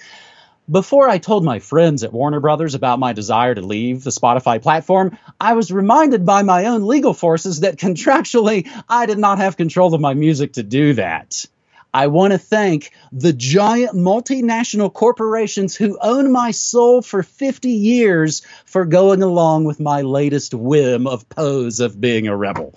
Before 0.68 1.08
I 1.08 1.18
told 1.18 1.44
my 1.44 1.60
friends 1.60 2.02
at 2.02 2.12
Warner 2.12 2.40
Brothers 2.40 2.74
about 2.74 2.98
my 2.98 3.12
desire 3.12 3.54
to 3.54 3.60
leave 3.60 4.02
the 4.02 4.10
Spotify 4.10 4.60
platform, 4.60 5.16
I 5.40 5.52
was 5.52 5.70
reminded 5.70 6.26
by 6.26 6.42
my 6.42 6.66
own 6.66 6.88
legal 6.88 7.14
forces 7.14 7.60
that 7.60 7.76
contractually 7.76 8.68
I 8.88 9.06
did 9.06 9.18
not 9.18 9.38
have 9.38 9.56
control 9.56 9.94
of 9.94 10.00
my 10.00 10.14
music 10.14 10.54
to 10.54 10.64
do 10.64 10.94
that. 10.94 11.46
I 11.94 12.06
want 12.06 12.32
to 12.32 12.38
thank 12.38 12.92
the 13.12 13.34
giant 13.34 13.94
multinational 13.94 14.92
corporations 14.92 15.76
who 15.76 15.98
own 16.00 16.32
my 16.32 16.50
soul 16.50 17.02
for 17.02 17.22
50 17.22 17.68
years 17.68 18.40
for 18.64 18.86
going 18.86 19.22
along 19.22 19.64
with 19.64 19.78
my 19.78 20.00
latest 20.00 20.54
whim 20.54 21.06
of 21.06 21.28
pose 21.28 21.80
of 21.80 22.00
being 22.00 22.28
a 22.28 22.36
rebel. 22.36 22.74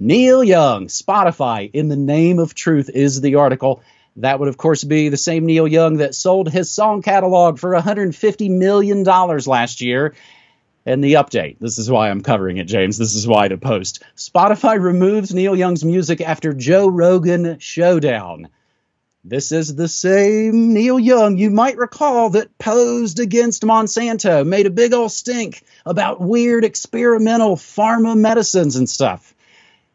Neil 0.00 0.42
Young, 0.42 0.86
Spotify, 0.86 1.70
in 1.72 1.88
the 1.88 1.96
name 1.96 2.38
of 2.38 2.54
truth 2.54 2.88
is 2.88 3.20
the 3.20 3.34
article. 3.34 3.82
That 4.16 4.40
would, 4.40 4.48
of 4.48 4.56
course, 4.56 4.84
be 4.84 5.10
the 5.10 5.18
same 5.18 5.44
Neil 5.44 5.68
Young 5.68 5.98
that 5.98 6.14
sold 6.14 6.50
his 6.50 6.70
song 6.70 7.02
catalog 7.02 7.58
for 7.58 7.72
$150 7.72 8.50
million 8.50 9.04
last 9.04 9.82
year. 9.82 10.14
And 10.86 11.02
the 11.02 11.14
update 11.14 11.58
this 11.58 11.78
is 11.78 11.90
why 11.90 12.08
I'm 12.08 12.22
covering 12.22 12.58
it, 12.58 12.68
James. 12.68 12.96
This 12.96 13.14
is 13.14 13.26
why 13.26 13.48
to 13.48 13.58
post. 13.58 14.04
Spotify 14.16 14.80
removes 14.80 15.34
Neil 15.34 15.56
Young's 15.56 15.84
music 15.84 16.20
after 16.20 16.52
Joe 16.52 16.86
Rogan 16.86 17.58
showdown. 17.58 18.48
This 19.24 19.50
is 19.50 19.74
the 19.74 19.88
same 19.88 20.72
Neil 20.72 21.00
Young 21.00 21.36
you 21.36 21.50
might 21.50 21.76
recall 21.76 22.30
that 22.30 22.56
posed 22.58 23.18
against 23.18 23.64
Monsanto, 23.64 24.46
made 24.46 24.66
a 24.66 24.70
big 24.70 24.94
old 24.94 25.10
stink 25.10 25.64
about 25.84 26.20
weird 26.20 26.64
experimental 26.64 27.56
pharma 27.56 28.16
medicines 28.16 28.76
and 28.76 28.88
stuff. 28.88 29.34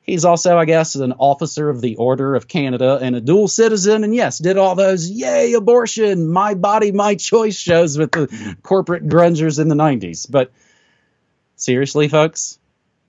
He's 0.01 0.25
also, 0.25 0.57
I 0.57 0.65
guess, 0.65 0.95
an 0.95 1.13
officer 1.13 1.69
of 1.69 1.79
the 1.79 1.95
Order 1.95 2.36
of 2.36 2.50
Canada 2.50 3.00
and 3.01 3.15
a 3.15 3.21
dual 3.21 3.48
citizen. 3.48 4.03
And 4.03 4.13
yes, 4.13 4.39
did 4.39 4.57
all 4.57 4.75
those 4.75 5.10
yay 5.10 5.53
abortion, 5.53 6.29
my 6.29 6.55
body, 6.55 6.91
my 6.91 7.15
choice 7.15 7.55
shows 7.55 7.98
with 7.98 8.12
the 8.12 8.57
corporate 8.63 9.07
grungers 9.07 9.57
in 9.57 9.69
the 9.69 9.75
90s. 9.75 10.29
But 10.29 10.51
seriously, 11.61 12.07
folks, 12.07 12.59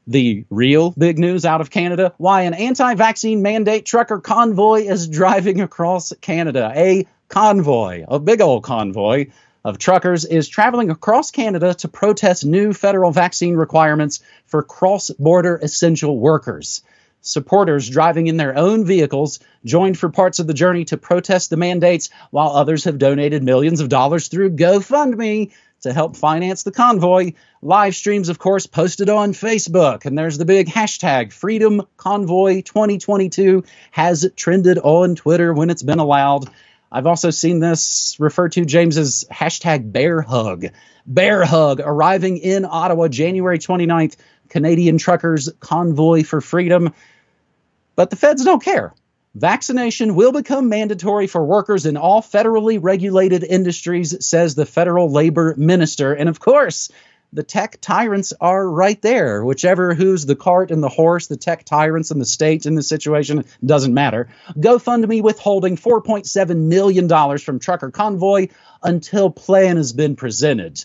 the 0.06 0.44
real 0.50 0.90
big 0.90 1.18
news 1.18 1.44
out 1.44 1.60
of 1.60 1.70
Canada 1.70 2.12
why 2.18 2.42
an 2.42 2.54
anti 2.54 2.94
vaccine 2.94 3.42
mandate 3.42 3.86
trucker 3.86 4.20
convoy 4.20 4.82
is 4.82 5.08
driving 5.08 5.60
across 5.60 6.12
Canada. 6.20 6.72
A 6.74 7.06
convoy, 7.28 8.04
a 8.08 8.18
big 8.18 8.40
old 8.40 8.64
convoy 8.64 9.26
of 9.64 9.78
truckers 9.78 10.24
is 10.24 10.48
traveling 10.48 10.90
across 10.90 11.30
Canada 11.30 11.72
to 11.74 11.88
protest 11.88 12.44
new 12.44 12.72
federal 12.72 13.12
vaccine 13.12 13.54
requirements 13.54 14.20
for 14.46 14.62
cross 14.62 15.10
border 15.10 15.56
essential 15.62 16.18
workers. 16.18 16.82
Supporters 17.24 17.88
driving 17.88 18.26
in 18.26 18.36
their 18.36 18.58
own 18.58 18.84
vehicles 18.84 19.38
joined 19.64 19.96
for 19.96 20.08
parts 20.08 20.40
of 20.40 20.48
the 20.48 20.54
journey 20.54 20.84
to 20.86 20.96
protest 20.96 21.50
the 21.50 21.56
mandates, 21.56 22.10
while 22.32 22.50
others 22.50 22.82
have 22.84 22.98
donated 22.98 23.44
millions 23.44 23.80
of 23.80 23.88
dollars 23.88 24.26
through 24.26 24.56
GoFundMe 24.56 25.52
to 25.82 25.92
help 25.92 26.16
finance 26.16 26.62
the 26.62 26.72
convoy. 26.72 27.32
Live 27.60 27.94
streams, 27.94 28.28
of 28.28 28.38
course, 28.38 28.66
posted 28.66 29.08
on 29.08 29.32
Facebook. 29.32 30.04
And 30.04 30.16
there's 30.16 30.38
the 30.38 30.44
big 30.44 30.68
hashtag 30.68 31.32
Freedom 31.32 31.82
Convoy 31.96 32.62
2022 32.62 33.64
has 33.90 34.28
trended 34.34 34.78
on 34.78 35.14
Twitter 35.14 35.52
when 35.52 35.70
it's 35.70 35.82
been 35.82 35.98
allowed. 35.98 36.48
I've 36.90 37.06
also 37.06 37.30
seen 37.30 37.60
this 37.60 38.16
referred 38.18 38.52
to, 38.52 38.64
James, 38.64 38.98
as 38.98 39.24
hashtag 39.30 39.92
bear 39.92 40.22
hug. 40.22 40.66
Bear 41.06 41.44
hug 41.44 41.80
arriving 41.80 42.38
in 42.38 42.64
Ottawa 42.64 43.08
January 43.08 43.58
29th. 43.58 44.16
Canadian 44.48 44.98
truckers 44.98 45.48
convoy 45.60 46.22
for 46.22 46.40
freedom. 46.40 46.92
But 47.96 48.10
the 48.10 48.16
feds 48.16 48.44
don't 48.44 48.62
care. 48.62 48.94
Vaccination 49.34 50.14
will 50.14 50.30
become 50.30 50.68
mandatory 50.68 51.26
for 51.26 51.42
workers 51.42 51.86
in 51.86 51.96
all 51.96 52.20
federally 52.20 52.78
regulated 52.80 53.42
industries, 53.42 54.26
says 54.26 54.54
the 54.54 54.66
federal 54.66 55.10
labor 55.10 55.54
minister. 55.56 56.12
And 56.12 56.28
of 56.28 56.38
course, 56.38 56.90
the 57.32 57.42
tech 57.42 57.78
tyrants 57.80 58.34
are 58.42 58.68
right 58.68 59.00
there. 59.00 59.42
Whichever 59.42 59.94
who's 59.94 60.26
the 60.26 60.36
cart 60.36 60.70
and 60.70 60.82
the 60.82 60.90
horse, 60.90 61.28
the 61.28 61.38
tech 61.38 61.64
tyrants 61.64 62.10
and 62.10 62.20
the 62.20 62.26
state 62.26 62.66
in 62.66 62.74
this 62.74 62.90
situation 62.90 63.46
doesn't 63.64 63.94
matter. 63.94 64.28
GoFundMe 64.58 65.22
withholding 65.22 65.76
$4.7 65.78 66.56
million 66.56 67.38
from 67.38 67.58
Trucker 67.58 67.90
Convoy 67.90 68.48
until 68.82 69.30
plan 69.30 69.78
has 69.78 69.94
been 69.94 70.14
presented. 70.14 70.84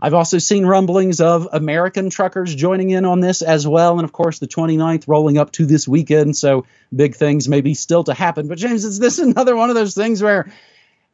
I've 0.00 0.14
also 0.14 0.38
seen 0.38 0.66
rumblings 0.66 1.20
of 1.20 1.48
American 1.52 2.10
truckers 2.10 2.54
joining 2.54 2.90
in 2.90 3.04
on 3.04 3.20
this 3.20 3.42
as 3.42 3.66
well. 3.66 3.98
And 3.98 4.04
of 4.04 4.12
course, 4.12 4.38
the 4.38 4.48
29th 4.48 5.06
rolling 5.06 5.38
up 5.38 5.52
to 5.52 5.66
this 5.66 5.86
weekend. 5.86 6.36
So 6.36 6.66
big 6.94 7.14
things 7.14 7.48
maybe 7.48 7.74
still 7.74 8.04
to 8.04 8.14
happen. 8.14 8.48
But 8.48 8.58
James, 8.58 8.84
is 8.84 8.98
this 8.98 9.18
another 9.20 9.56
one 9.56 9.70
of 9.70 9.76
those 9.76 9.94
things 9.94 10.22
where 10.22 10.52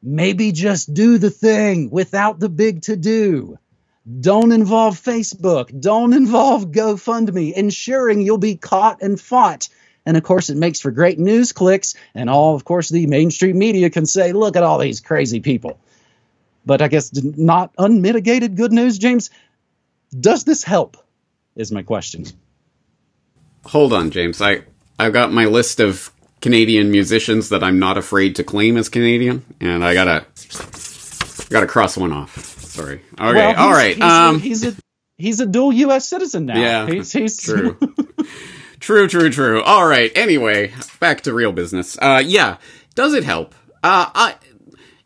maybe 0.02 0.52
just 0.52 0.92
do 0.92 1.18
the 1.18 1.30
thing 1.30 1.90
without 1.90 2.40
the 2.40 2.48
big 2.48 2.82
to 2.82 2.96
do? 2.96 3.58
Don't 4.20 4.50
involve 4.50 4.98
Facebook. 4.98 5.78
Don't 5.78 6.14
involve 6.14 6.72
GoFundMe, 6.72 7.52
ensuring 7.52 8.22
you'll 8.22 8.38
be 8.38 8.56
caught 8.56 9.02
and 9.02 9.20
fought. 9.20 9.68
And 10.06 10.16
of 10.16 10.22
course, 10.22 10.48
it 10.48 10.56
makes 10.56 10.80
for 10.80 10.90
great 10.90 11.18
news 11.18 11.52
clicks. 11.52 11.94
And 12.14 12.30
all, 12.30 12.54
of 12.54 12.64
course, 12.64 12.88
the 12.88 13.06
mainstream 13.06 13.58
media 13.58 13.90
can 13.90 14.06
say, 14.06 14.32
look 14.32 14.56
at 14.56 14.62
all 14.62 14.78
these 14.78 15.00
crazy 15.00 15.40
people. 15.40 15.78
But 16.66 16.82
I 16.82 16.88
guess 16.88 17.10
not 17.14 17.72
unmitigated 17.78 18.56
good 18.56 18.72
news, 18.72 18.98
James. 18.98 19.30
Does 20.18 20.44
this 20.44 20.62
help? 20.62 20.96
Is 21.56 21.72
my 21.72 21.82
question. 21.82 22.26
Hold 23.66 23.92
on, 23.92 24.10
James. 24.10 24.40
I 24.40 24.62
I've 24.98 25.12
got 25.12 25.32
my 25.32 25.46
list 25.46 25.80
of 25.80 26.12
Canadian 26.40 26.90
musicians 26.90 27.50
that 27.50 27.62
I'm 27.62 27.78
not 27.78 27.98
afraid 27.98 28.36
to 28.36 28.44
claim 28.44 28.76
as 28.76 28.88
Canadian, 28.88 29.44
and 29.60 29.84
I 29.84 29.94
gotta 29.94 30.26
gotta 31.50 31.66
cross 31.66 31.96
one 31.96 32.12
off. 32.12 32.38
Sorry. 32.70 33.02
Okay. 33.20 33.34
Well, 33.34 33.56
all 33.56 33.72
right. 33.72 33.94
He's, 33.94 34.04
um, 34.04 34.40
he's 34.40 34.64
a 34.64 34.74
he's 35.18 35.40
a 35.40 35.46
dual 35.46 35.72
U.S. 35.72 36.08
citizen 36.08 36.46
now. 36.46 36.58
Yeah. 36.58 36.86
He's, 36.86 37.12
he's 37.12 37.42
true. 37.42 37.76
true. 38.78 39.08
True. 39.08 39.30
True. 39.30 39.62
All 39.62 39.86
right. 39.86 40.12
Anyway, 40.14 40.72
back 41.00 41.22
to 41.22 41.34
real 41.34 41.52
business. 41.52 41.98
Uh, 42.00 42.22
yeah. 42.24 42.56
Does 42.94 43.14
it 43.14 43.24
help? 43.24 43.54
Uh, 43.82 44.10
I, 44.14 44.34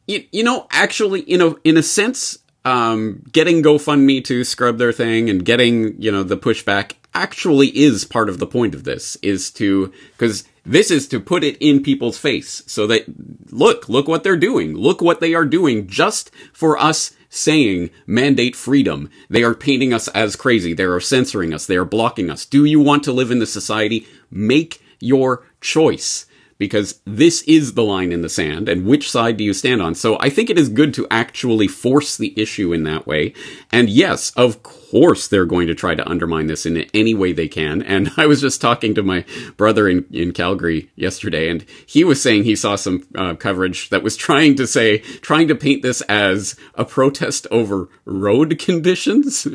you, 0.07 0.25
you 0.33 0.43
know, 0.43 0.67
actually, 0.71 1.21
in 1.21 1.41
a 1.41 1.55
in 1.65 1.77
a 1.77 1.83
sense, 1.83 2.39
um, 2.65 3.23
getting 3.33 3.63
GoFundMe 3.63 4.25
to 4.25 4.45
scrub 4.45 4.79
their 4.79 4.93
thing 4.93 5.31
and 5.31 5.45
getting 5.45 6.01
you 6.01 6.11
know 6.11 6.23
the 6.23 6.37
pushback 6.37 6.93
actually 7.15 7.69
is 7.69 8.05
part 8.05 8.29
of 8.29 8.39
the 8.39 8.47
point 8.47 8.75
of 8.75 8.85
this. 8.85 9.17
Is 9.23 9.51
to 9.53 9.93
because 10.13 10.45
this 10.67 10.91
is 10.91 11.07
to 11.09 11.21
put 11.21 11.45
it 11.45 11.57
in 11.59 11.83
people's 11.83 12.19
face 12.19 12.63
so 12.67 12.87
that 12.87 13.05
look, 13.53 13.89
look 13.89 14.09
what 14.09 14.25
they're 14.25 14.37
doing. 14.37 14.75
Look 14.75 15.01
what 15.01 15.21
they 15.21 15.35
are 15.35 15.45
doing 15.45 15.87
just 15.87 16.31
for 16.53 16.79
us 16.79 17.13
saying 17.29 17.91
mandate 18.07 18.57
freedom. 18.57 19.11
They 19.29 19.43
are 19.43 19.55
painting 19.55 19.93
us 19.93 20.09
as 20.09 20.37
crazy. 20.37 20.73
They 20.73 20.85
are 20.85 21.01
censoring 21.01 21.53
us. 21.53 21.67
They 21.67 21.77
are 21.77 21.85
blocking 21.85 22.31
us. 22.31 22.47
Do 22.47 22.65
you 22.65 22.81
want 22.81 23.05
to 23.05 23.13
live 23.13 23.31
in 23.31 23.41
this 23.41 23.53
society? 23.53 24.07
Make 24.31 24.81
your 25.01 25.47
choice 25.61 26.27
because 26.64 27.02
this 27.04 27.42
is 27.42 27.75
the 27.75 27.85
line 27.85 28.11
in 28.11 28.23
the 28.23 28.28
sand 28.30 28.71
and 28.71 28.87
which 28.87 29.11
side 29.11 29.37
do 29.37 29.44
you 29.44 29.52
stand 29.52 29.83
on? 29.83 29.94
So 29.94 30.16
I 30.18 30.30
think 30.30 30.49
it 30.49 30.59
is 30.59 30.71
good 30.71 30.94
to 30.94 31.06
actually 31.11 31.68
force 31.68 32.16
the 32.16 32.33
issue 32.40 32.73
in 32.73 32.85
that 32.85 33.06
way. 33.06 33.35
And 33.71 33.90
yes, 33.90 34.30
of 34.30 34.62
course 34.62 34.84
they're 35.29 35.47
going 35.47 35.67
to 35.67 35.75
try 35.75 35.95
to 35.95 36.09
undermine 36.09 36.47
this 36.47 36.67
in 36.67 36.79
any 36.95 37.14
way 37.14 37.33
they 37.33 37.49
can. 37.49 37.83
And 37.83 38.12
I 38.17 38.26
was 38.26 38.41
just 38.41 38.61
talking 38.61 38.95
to 38.95 39.03
my 39.03 39.25
brother 39.57 39.88
in, 39.88 40.07
in 40.12 40.33
Calgary 40.33 40.91
yesterday 40.97 41.49
and 41.49 41.64
he 41.87 42.05
was 42.05 42.23
saying 42.23 42.45
he 42.45 42.57
saw 42.57 42.76
some 42.76 43.07
uh, 43.14 43.35
coverage 43.35 43.91
that 43.91 44.03
was 44.03 44.17
trying 44.25 44.55
to 44.57 44.67
say, 44.67 44.99
trying 44.99 45.49
to 45.49 45.55
paint 45.55 45.83
this 45.83 46.00
as 46.03 46.57
a 46.75 46.85
protest 46.85 47.47
over 47.50 47.88
road 48.05 48.59
conditions 48.64 49.47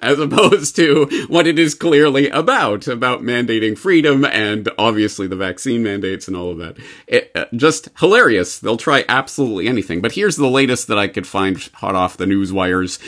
as 0.00 0.18
opposed 0.18 0.76
to 0.76 1.26
what 1.28 1.46
it 1.46 1.58
is 1.58 1.74
clearly 1.74 2.28
about, 2.30 2.86
about 2.86 3.22
mandating 3.22 3.76
freedom 3.76 4.24
and 4.24 4.68
obviously 4.78 5.26
the 5.26 5.36
vaccine 5.36 5.82
mandates 5.82 6.28
and 6.28 6.36
all 6.36 6.50
of 6.50 6.58
that. 6.58 6.76
It, 7.06 7.30
uh, 7.34 7.46
just 7.54 7.88
hilarious. 7.98 8.58
They'll 8.58 8.76
try 8.76 9.04
absolutely 9.08 9.68
anything. 9.68 10.00
But 10.00 10.12
here's 10.12 10.36
the 10.36 10.48
latest 10.48 10.88
that 10.88 10.98
I 10.98 11.08
could 11.08 11.26
find 11.26 11.58
hot 11.74 11.94
off 11.94 12.16
the 12.16 12.26
news 12.26 12.52
wires. 12.52 12.98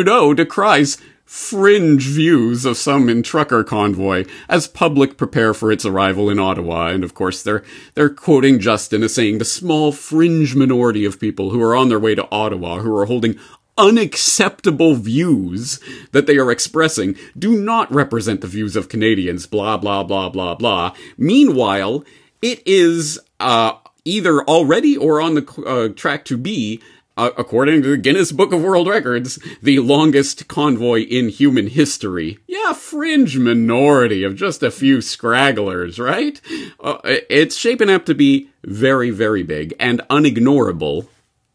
Trudeau 0.00 0.32
decries 0.32 0.96
fringe 1.26 2.04
views 2.04 2.64
of 2.64 2.78
some 2.78 3.10
in 3.10 3.22
trucker 3.22 3.62
convoy 3.62 4.24
as 4.48 4.66
public 4.66 5.18
prepare 5.18 5.52
for 5.52 5.70
its 5.70 5.84
arrival 5.84 6.30
in 6.30 6.38
Ottawa. 6.38 6.86
And 6.86 7.04
of 7.04 7.12
course, 7.12 7.42
they're, 7.42 7.62
they're 7.92 8.08
quoting 8.08 8.60
Justin 8.60 9.02
as 9.02 9.12
saying 9.12 9.36
the 9.36 9.44
small 9.44 9.92
fringe 9.92 10.54
minority 10.54 11.04
of 11.04 11.20
people 11.20 11.50
who 11.50 11.60
are 11.60 11.76
on 11.76 11.90
their 11.90 11.98
way 11.98 12.14
to 12.14 12.26
Ottawa, 12.32 12.78
who 12.78 12.96
are 12.96 13.04
holding 13.04 13.38
unacceptable 13.76 14.94
views 14.94 15.80
that 16.12 16.26
they 16.26 16.38
are 16.38 16.50
expressing 16.50 17.14
do 17.38 17.60
not 17.60 17.92
represent 17.92 18.40
the 18.40 18.46
views 18.46 18.76
of 18.76 18.88
Canadians, 18.88 19.46
blah, 19.46 19.76
blah, 19.76 20.02
blah, 20.02 20.30
blah, 20.30 20.54
blah. 20.54 20.94
Meanwhile, 21.18 22.06
it 22.40 22.62
is, 22.64 23.20
uh, 23.38 23.74
either 24.06 24.40
already 24.44 24.96
or 24.96 25.20
on 25.20 25.34
the 25.34 25.62
uh, 25.66 25.88
track 25.94 26.24
to 26.24 26.38
be 26.38 26.80
uh, 27.20 27.32
according 27.36 27.82
to 27.82 27.90
the 27.90 27.96
Guinness 27.98 28.32
Book 28.32 28.50
of 28.50 28.62
World 28.62 28.88
Records, 28.88 29.38
the 29.60 29.78
longest 29.80 30.48
convoy 30.48 31.02
in 31.02 31.28
human 31.28 31.66
history. 31.66 32.38
Yeah, 32.46 32.72
fringe 32.72 33.36
minority 33.36 34.24
of 34.24 34.36
just 34.36 34.62
a 34.62 34.70
few 34.70 34.98
scragglers, 34.98 36.02
right? 36.02 36.40
Uh, 36.80 36.98
it's 37.04 37.56
shaping 37.56 37.90
up 37.90 38.06
to 38.06 38.14
be 38.14 38.48
very, 38.64 39.10
very 39.10 39.42
big 39.42 39.74
and 39.78 40.00
unignorable 40.08 41.08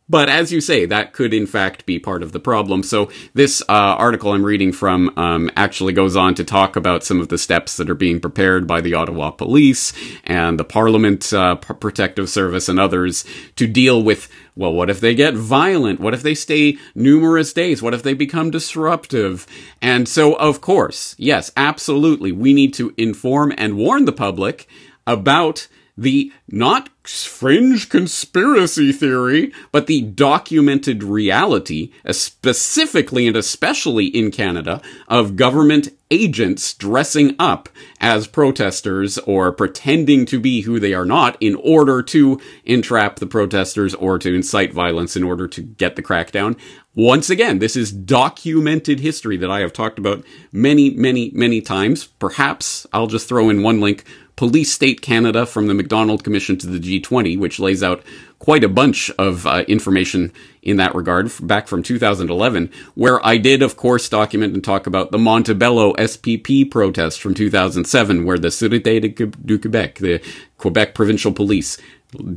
but 0.07 0.29
as 0.29 0.51
you 0.51 0.62
say, 0.62 0.85
that 0.85 1.13
could 1.13 1.33
in 1.33 1.47
fact 1.47 1.85
be 1.85 1.97
part 1.97 2.21
of 2.21 2.31
the 2.31 2.39
problem. 2.39 2.83
So 2.83 3.09
this 3.33 3.62
uh, 3.63 3.74
article 3.74 4.33
I'm 4.33 4.45
reading 4.45 4.71
from 4.71 5.12
um, 5.17 5.50
actually 5.55 5.93
goes 5.93 6.15
on 6.15 6.35
to 6.35 6.43
talk 6.43 6.75
about 6.75 7.03
some 7.03 7.19
of 7.19 7.29
the 7.29 7.38
steps 7.38 7.77
that 7.77 7.89
are 7.89 7.95
being 7.95 8.19
prepared 8.19 8.67
by 8.67 8.81
the 8.81 8.93
Ottawa 8.93 9.31
Police 9.31 9.93
and 10.24 10.59
the 10.59 10.63
Parliament 10.63 11.33
uh, 11.33 11.55
Protective 11.55 12.29
Service 12.29 12.69
and 12.69 12.79
others 12.79 13.25
to 13.55 13.67
deal 13.67 14.03
with. 14.03 14.29
Well, 14.55 14.74
what 14.74 14.89
if 14.89 15.01
they 15.01 15.15
get 15.15 15.33
violent? 15.33 16.00
What 16.00 16.13
if 16.13 16.24
they 16.24 16.35
stay 16.35 16.77
numerous 16.93 17.51
days? 17.51 17.81
What 17.81 17.93
if 17.93 18.03
they 18.03 18.13
become 18.13 18.51
disruptive? 18.51 19.45
And 19.81 20.07
so, 20.07 20.35
of 20.35 20.62
course, 20.62 21.15
yes, 21.17 21.51
absolutely, 21.57 22.31
we 22.31 22.53
need 22.53 22.74
to 22.75 22.93
inform 22.95 23.53
and 23.57 23.75
warn 23.75 24.05
the 24.05 24.13
public 24.13 24.67
about 25.07 25.67
the 25.97 26.31
not 26.47 26.89
fringe 27.03 27.89
conspiracy 27.89 28.91
theory, 28.91 29.53
but 29.71 29.87
the 29.87 30.01
documented 30.01 31.03
reality, 31.03 31.91
uh, 32.05 32.13
specifically 32.13 33.27
and 33.27 33.37
especially 33.37 34.05
in 34.07 34.31
Canada, 34.31 34.81
of 35.07 35.35
government 35.35 35.89
agents 36.11 36.73
dressing 36.73 37.35
up 37.39 37.69
as 37.99 38.27
protesters 38.27 39.17
or 39.19 39.51
pretending 39.51 40.25
to 40.25 40.39
be 40.39 40.61
who 40.61 40.79
they 40.79 40.93
are 40.93 41.05
not 41.05 41.37
in 41.39 41.55
order 41.55 42.01
to 42.01 42.39
entrap 42.63 43.17
the 43.17 43.27
protesters 43.27 43.93
or 43.95 44.19
to 44.19 44.33
incite 44.33 44.73
violence 44.73 45.15
in 45.15 45.23
order 45.23 45.47
to 45.47 45.61
get 45.61 45.95
the 45.95 46.03
crackdown. 46.03 46.57
Once 46.95 47.29
again, 47.29 47.59
this 47.59 47.75
is 47.75 47.91
documented 47.91 48.99
history 48.99 49.35
that 49.35 49.51
I 49.51 49.59
have 49.59 49.73
talked 49.73 49.99
about 49.99 50.23
many, 50.51 50.91
many, 50.91 51.29
many 51.33 51.59
times. 51.59 52.05
Perhaps 52.05 52.87
I'll 52.93 53.07
just 53.07 53.27
throw 53.27 53.49
in 53.49 53.63
one 53.63 53.81
link 53.81 54.05
Police 54.35 54.71
State 54.71 55.01
Canada 55.01 55.45
from 55.45 55.67
the 55.67 55.73
McDonald 55.73 56.23
Commission 56.23 56.57
to 56.57 56.67
the 56.67 56.79
G20, 56.79 57.39
which 57.39 57.59
lays 57.59 57.81
out 57.81 58.03
quite 58.39 58.63
a 58.63 58.69
bunch 58.69 59.09
of 59.17 59.47
uh, 59.47 59.63
information 59.67 60.31
in 60.61 60.77
that 60.77 60.93
regard 60.93 61.31
back 61.41 61.67
from 61.67 61.81
2011, 61.81 62.69
where 62.95 63.25
I 63.25 63.37
did, 63.37 63.61
of 63.61 63.77
course, 63.77 64.09
document 64.09 64.53
and 64.53 64.63
talk 64.63 64.87
about 64.87 65.11
the 65.11 65.17
Montebello 65.17 65.93
SPP 65.93 66.69
protest 66.69 67.21
from 67.21 67.33
2007, 67.33 68.25
where 68.25 68.37
the 68.37 68.49
Sûreté 68.49 69.01
du 69.45 69.57
Québec, 69.57 69.95
the 69.95 70.21
Quebec 70.57 70.93
Provincial 70.93 71.31
Police, 71.31 71.77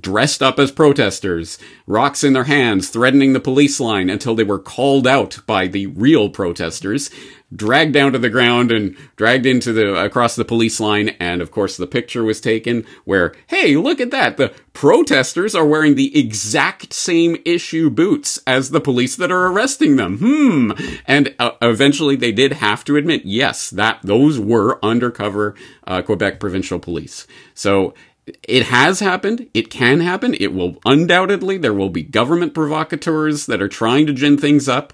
dressed 0.01 0.43
up 0.43 0.59
as 0.59 0.73
protesters, 0.73 1.59
rocks 1.87 2.25
in 2.25 2.33
their 2.33 2.45
hands, 2.45 2.89
threatening 2.89 3.33
the 3.33 3.41
police 3.41 3.81
line 3.81 4.11
until 4.11 4.35
they 4.35 4.45
were 4.45 4.59
called 4.59 5.07
out 5.07 5.39
by 5.47 5.67
the 5.67 5.87
real 5.87 6.29
protesters, 6.29 7.11
dragged 7.55 7.95
down 7.95 8.13
to 8.13 8.19
the 8.19 8.29
ground 8.29 8.71
and 8.71 8.97
dragged 9.17 9.47
into 9.47 9.73
the 9.73 9.95
across 9.95 10.37
the 10.37 10.45
police 10.45 10.81
line. 10.81 11.11
And 11.21 11.41
of 11.41 11.51
course 11.51 11.77
the 11.77 11.87
picture 11.87 12.23
was 12.23 12.41
taken 12.41 12.85
where 13.05 13.35
hey 13.47 13.77
look 13.77 14.01
at 14.01 14.11
that. 14.11 14.37
The 14.37 14.53
protesters 14.73 15.55
are 15.55 15.67
wearing 15.67 15.95
the 15.95 16.17
exact 16.19 16.93
same 16.93 17.37
issue 17.45 17.91
boots 17.91 18.39
as 18.47 18.71
the 18.71 18.81
police 18.81 19.17
that 19.17 19.33
are 19.33 19.47
arresting 19.47 19.97
them. 19.97 20.19
Hmm. 20.19 20.73
And 21.07 21.35
uh, 21.39 21.53
eventually 21.63 22.17
they 22.17 22.33
did 22.33 22.53
have 22.55 22.85
to 22.85 22.97
admit 22.97 23.25
yes 23.25 23.71
that 23.71 24.01
those 24.03 24.39
were 24.39 24.79
undercover 24.85 25.55
uh, 25.87 26.03
Quebec 26.03 26.39
provincial 26.39 26.79
police. 26.79 27.27
So 27.55 27.95
it 28.43 28.65
has 28.65 29.01
happened. 29.01 29.49
It 29.55 29.71
can 29.71 30.01
happen. 30.01 30.35
It 30.35 30.53
will 30.53 30.79
undoubtedly. 30.85 31.59
There 31.59 31.75
will 31.75 31.91
be 31.91 32.03
government 32.03 32.55
provocateurs 32.55 33.47
that 33.47 33.63
are 33.63 33.69
trying 33.69 34.07
to 34.07 34.13
gin 34.13 34.39
things 34.39 34.69
up. 34.69 34.93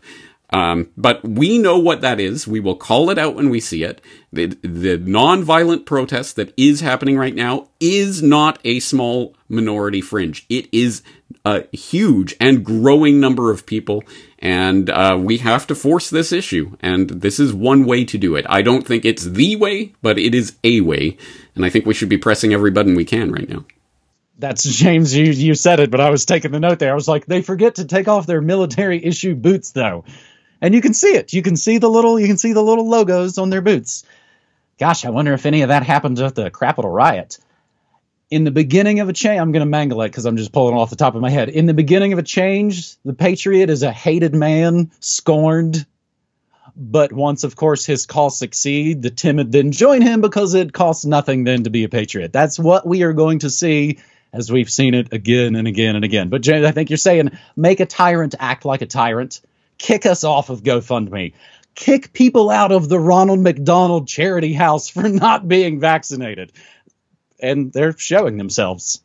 Um, 0.51 0.91
but 0.97 1.25
we 1.25 1.59
know 1.59 1.79
what 1.79 2.03
that 2.03 2.21
is. 2.21 2.47
We 2.47 2.61
will 2.61 2.77
call 2.77 3.11
it 3.11 3.19
out 3.19 3.35
when 3.35 3.51
we 3.51 3.61
see 3.61 3.83
it. 3.83 4.01
The, 4.33 4.47
the 4.63 4.99
non-violent 4.99 5.87
protest 5.87 6.37
that 6.37 6.53
is 6.57 6.81
happening 6.81 7.17
right 7.17 7.35
now 7.35 7.69
is 7.81 8.23
not 8.23 8.59
a 8.65 8.81
small 8.81 9.35
minority 9.49 10.01
fringe. 10.01 10.45
It 10.49 10.69
is 10.71 11.03
a 11.45 11.65
huge 11.77 12.37
and 12.41 12.65
growing 12.65 13.21
number 13.21 13.51
of 13.51 13.67
people, 13.67 14.05
and 14.39 14.91
uh, 14.91 15.19
we 15.21 15.39
have 15.39 15.67
to 15.69 15.75
force 15.75 16.11
this 16.11 16.31
issue. 16.31 16.77
And 16.81 17.09
this 17.09 17.41
is 17.41 17.53
one 17.53 17.85
way 17.85 18.05
to 18.05 18.19
do 18.19 18.37
it. 18.37 18.47
I 18.49 18.63
don't 18.63 18.87
think 18.87 19.05
it's 19.05 19.25
the 19.25 19.57
way, 19.57 19.95
but 20.03 20.19
it 20.19 20.35
is 20.35 20.57
a 20.63 20.83
way, 20.83 21.17
and 21.55 21.65
I 21.65 21.71
think 21.71 21.87
we 21.87 21.95
should 21.95 22.09
be 22.09 22.19
pressing 22.19 22.53
every 22.53 22.71
button 22.71 22.95
we 22.95 23.05
can 23.05 23.33
right 23.33 23.49
now. 23.49 23.65
That's 24.39 24.65
James. 24.65 25.15
You 25.17 25.27
you 25.27 25.55
said 25.55 25.81
it, 25.81 25.91
but 25.91 26.01
I 26.01 26.11
was 26.11 26.27
taking 26.27 26.51
the 26.51 26.61
note 26.61 26.79
there. 26.79 26.93
I 26.93 26.95
was 26.95 27.09
like, 27.09 27.25
they 27.27 27.43
forget 27.43 27.77
to 27.77 27.85
take 27.87 28.09
off 28.09 28.27
their 28.27 28.41
military 28.41 29.05
issue 29.05 29.35
boots, 29.35 29.71
though 29.73 30.05
and 30.65 30.75
you 30.75 30.81
can 30.81 30.95
see 30.95 31.15
it. 31.15 31.35
You 31.35 31.43
can 31.43 31.57
see 31.57 31.77
the 31.77 31.91
little 31.91 32.19
you 32.19 32.27
can 32.27 32.39
see 32.39 32.55
the 32.55 32.63
little 32.63 32.89
logos 32.89 33.37
on 33.37 33.51
their 33.51 33.61
boots. 33.61 34.03
Gosh, 34.79 35.05
I 35.05 35.11
wonder 35.11 35.35
if 35.35 35.45
any 35.45 35.61
of 35.61 35.69
that 35.69 35.83
happened 35.83 36.19
at 36.21 36.35
the 36.35 36.51
Capitol 36.51 36.91
riot. 36.91 37.39
In 38.31 38.45
the 38.45 38.51
beginning 38.51 39.01
of 39.01 39.11
a 39.11 39.13
change, 39.13 39.39
I'm 39.39 39.53
going 39.53 39.61
to 39.61 39.71
mangle 39.71 40.01
it 40.01 40.09
because 40.09 40.25
I'm 40.25 40.39
just 40.39 40.53
pulling 40.53 40.75
off 40.75 40.89
the 40.89 40.97
top 40.97 41.15
of 41.15 41.21
my 41.21 41.29
head. 41.29 41.51
In 41.51 41.67
the 41.67 41.75
beginning 41.75 42.15
of 42.15 42.19
a 42.19 42.23
change, 42.23 42.97
the 43.05 43.13
patriot 43.13 43.69
is 43.69 43.83
a 43.83 43.93
hated 43.93 44.35
man, 44.35 44.91
scorned. 45.01 45.85
But 46.75 47.13
once, 47.13 47.45
of 47.45 47.55
course, 47.55 47.85
his 47.85 48.07
cause 48.07 48.39
succeed, 48.39 49.03
the 49.03 49.11
timid 49.11 49.53
then 49.53 49.71
join 49.71 50.01
him 50.01 50.23
because 50.23 50.55
it 50.55 50.73
costs 50.73 51.05
nothing 51.05 51.45
then 51.45 51.65
to 51.65 51.71
be 51.71 51.85
a 51.85 51.91
patriot. 51.91 52.33
That's 52.33 52.59
what 52.59 52.87
we 52.87 53.03
are 53.03 53.13
going 53.13 53.41
to 53.41 53.51
see 53.51 53.99
as 54.33 54.51
we've 54.51 54.71
seen 54.71 54.95
it 54.95 55.13
again 55.13 55.57
and 55.57 55.69
again 55.69 55.95
and 55.95 56.07
again. 56.07 56.31
But 56.31 56.41
James, 56.41 56.65
I 56.65 56.73
think 56.73 56.89
you're 56.89 56.97
saying 56.97 57.39
make 57.55 57.81
a 57.81 57.87
tyrant 57.87 58.35
act 58.41 58.65
like 58.65 58.81
a 58.81 58.87
tyrant 58.87 59.43
kick 59.79 60.07
us 60.07 60.25
off 60.25 60.51
of 60.51 60.63
GoFundMe. 60.63 61.35
Kick 61.75 62.13
people 62.13 62.51
out 62.51 62.73
of 62.73 62.89
the 62.89 63.01
Ronald 63.01 63.41
McDonald 63.41 64.07
Charity 64.07 64.53
House 64.53 64.89
for 64.89 65.09
not 65.09 65.49
being 65.49 65.81
vaccinated. 65.81 66.53
And 67.41 67.73
they're 67.73 67.97
showing 67.97 68.37
themselves. 68.37 69.03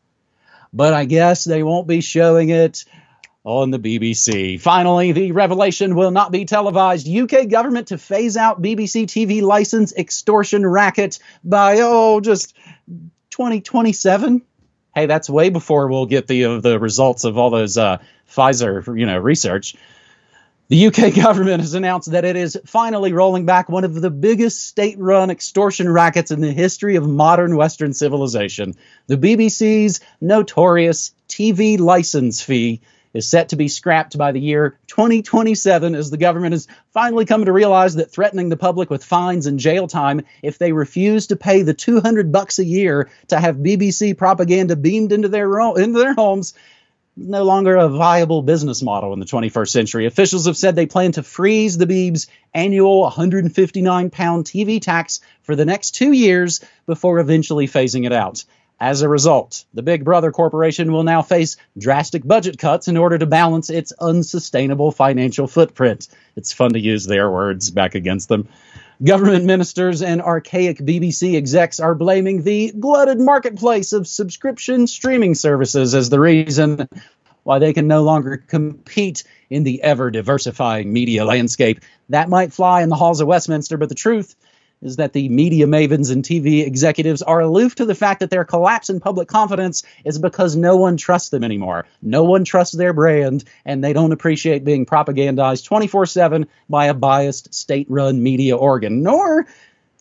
But 0.72 0.94
I 0.94 1.06
guess 1.06 1.44
they 1.44 1.64
won't 1.64 1.88
be 1.88 2.02
showing 2.02 2.50
it 2.50 2.86
on 3.44 3.72
the 3.72 3.80
BBC. 3.80 4.62
Finally, 4.62 5.12
the 5.14 5.32
revelation 5.32 5.96
will 5.96 6.12
not 6.12 6.32
be 6.32 6.46
televised. 6.46 7.10
UK 7.10 7.48
government 7.48 7.88
to 7.88 7.98
phase 7.98 8.38
out 8.38 8.62
BBC 8.62 9.06
TV 9.06 9.42
license 9.42 9.94
extortion 9.96 10.66
racket 10.66 11.20
by, 11.44 11.78
oh, 11.80 12.22
just 12.22 12.56
2027. 13.32 14.44
Hey, 14.94 15.06
that's 15.06 15.30
way 15.30 15.50
before 15.50 15.88
we'll 15.88 16.06
get 16.06 16.28
the 16.28 16.46
uh, 16.46 16.60
the 16.60 16.80
results 16.80 17.24
of 17.24 17.38
all 17.38 17.50
those 17.50 17.78
uh, 17.78 18.00
Pfizer, 18.30 19.00
you 19.00 19.06
know, 19.06 19.18
research. 19.18 19.76
The 20.70 20.86
UK 20.86 21.16
government 21.24 21.62
has 21.62 21.74
announced 21.74 22.12
that 22.12 22.26
it 22.26 22.36
is 22.36 22.58
finally 22.66 23.12
rolling 23.12 23.46
back 23.46 23.70
one 23.70 23.84
of 23.84 23.96
the 23.96 24.12
biggest 24.12 24.68
state 24.68 25.00
run 25.00 25.32
extortion 25.32 25.90
rackets 25.92 26.30
in 26.30 26.42
the 26.42 26.52
history 26.52 26.96
of 26.96 27.08
modern 27.08 27.58
Western 27.58 27.94
civilization. 27.94 28.76
The 29.08 29.18
BBC's 29.18 30.00
notorious 30.22 31.12
TV 31.28 31.80
license 31.80 32.44
fee 32.44 32.82
is 33.16 33.28
set 33.28 33.50
to 33.50 33.56
be 33.56 33.68
scrapped 33.68 34.16
by 34.16 34.32
the 34.32 34.40
year 34.40 34.78
2027 34.86 35.96
as 35.96 36.12
the 36.12 36.18
government 36.18 36.54
has 36.54 36.68
finally 36.94 37.26
come 37.26 37.46
to 37.46 37.52
realize 37.52 37.96
that 37.96 38.12
threatening 38.12 38.50
the 38.50 38.58
public 38.58 38.92
with 38.92 39.04
fines 39.04 39.48
and 39.48 39.60
jail 39.60 39.88
time 39.88 40.22
if 40.44 40.60
they 40.60 40.72
refuse 40.72 41.26
to 41.26 41.36
pay 41.36 41.64
the 41.64 41.74
200 41.74 42.32
bucks 42.32 42.60
a 42.60 42.64
year 42.64 43.10
to 43.30 43.40
have 43.40 43.56
BBC 43.56 44.16
propaganda 44.16 44.76
beamed 44.76 45.12
into 45.12 45.28
their 45.28 45.50
into 45.80 45.98
their 45.98 46.14
homes 46.14 46.54
no 47.20 47.44
longer 47.44 47.76
a 47.76 47.90
viable 47.90 48.42
business 48.42 48.82
model 48.82 49.14
in 49.14 49.20
the 49.20 49.26
21st 49.26 49.70
century. 49.70 50.06
Officials 50.06 50.46
have 50.46 50.58
said 50.58 50.76
they 50.76 50.86
plan 50.86 51.12
to 51.14 51.24
freeze 51.24 51.78
the 51.78 51.86
Beeb's 51.86 52.28
annual 52.54 53.02
159 53.02 54.10
pound 54.10 54.46
TV 54.46 54.82
tax 54.82 55.20
for 55.44 55.56
the 55.56 55.66
next 55.66 55.92
two 55.92 56.12
years 56.12 56.62
before 56.86 57.20
eventually 57.20 57.68
phasing 57.68 58.06
it 58.06 58.14
out. 58.14 58.46
As 58.82 59.02
a 59.02 59.10
result, 59.10 59.66
the 59.74 59.82
Big 59.82 60.06
Brother 60.06 60.32
Corporation 60.32 60.94
will 60.94 61.04
now 61.04 61.22
face 61.22 61.58
drastic 61.78 62.26
budget 62.26 62.58
cuts 62.58 62.88
in 62.88 62.96
order 62.96 63.18
to 63.18 63.26
balance 63.26 63.70
its 63.70 63.92
unsustainable 64.00 64.92
financial 64.92 65.48
footprint. 65.48 66.08
It's 66.38 66.54
fun 66.54 66.72
to 66.74 66.80
use 66.80 67.06
their 67.06 67.30
words 67.30 67.72
back 67.72 67.96
against 67.96 68.30
them. 68.30 68.48
Government 69.02 69.46
ministers 69.46 70.02
and 70.02 70.22
archaic 70.22 70.80
BBC 70.80 71.36
execs 71.36 71.80
are 71.80 71.96
blaming 71.96 72.44
the 72.44 72.74
glutted 72.78 73.18
marketplace 73.18 73.94
of 73.94 74.06
subscription 74.06 74.88
streaming 74.88 75.36
services 75.36 75.96
as 75.96 76.10
the 76.10 76.20
reason 76.20 76.86
why 77.44 77.60
they 77.60 77.72
can 77.72 77.88
no 77.88 78.04
longer 78.04 78.36
compete 78.36 79.24
in 79.50 79.64
the 79.64 79.82
ever 79.84 80.12
diversifying 80.12 80.92
media 80.92 81.24
landscape. 81.24 81.80
That 82.10 82.28
might 82.28 82.52
fly 82.52 82.82
in 82.82 82.90
the 82.90 82.98
halls 82.98 83.22
of 83.22 83.28
Westminster, 83.28 83.78
but 83.78 83.88
the 83.88 83.96
truth 83.96 84.36
is 84.82 84.96
that 84.96 85.14
the 85.14 85.28
media 85.30 85.66
mavens 85.66 86.12
and 86.12 86.24
TV 86.24 86.66
executives 86.66 87.22
are 87.22 87.42
aloof 87.42 87.76
to 87.76 87.86
the 87.86 87.96
fact 87.96 88.22
that 88.22 88.30
their 88.30 88.46
collapse 88.46 88.90
in 88.90 89.00
public 89.00 89.28
confidence 89.28 89.84
is 90.06 90.18
because 90.18 90.56
no 90.56 90.78
one 90.78 90.98
trusts 90.98 91.30
them 91.30 91.44
anymore. 91.44 91.86
No 92.02 92.24
one 92.24 92.46
trusts 92.46 92.76
their 92.76 92.94
brand, 92.94 93.44
and 93.66 93.84
they 93.84 93.94
don't 93.94 94.14
appreciate 94.14 94.64
being 94.64 94.86
propagandized 94.86 95.66
24 95.66 96.06
7 96.06 96.48
by 96.70 96.86
a 96.86 96.94
biased 96.94 97.54
state 97.54 97.88
run 97.90 98.24
media 98.24 98.56
organ. 98.56 99.04
Nor 99.04 99.48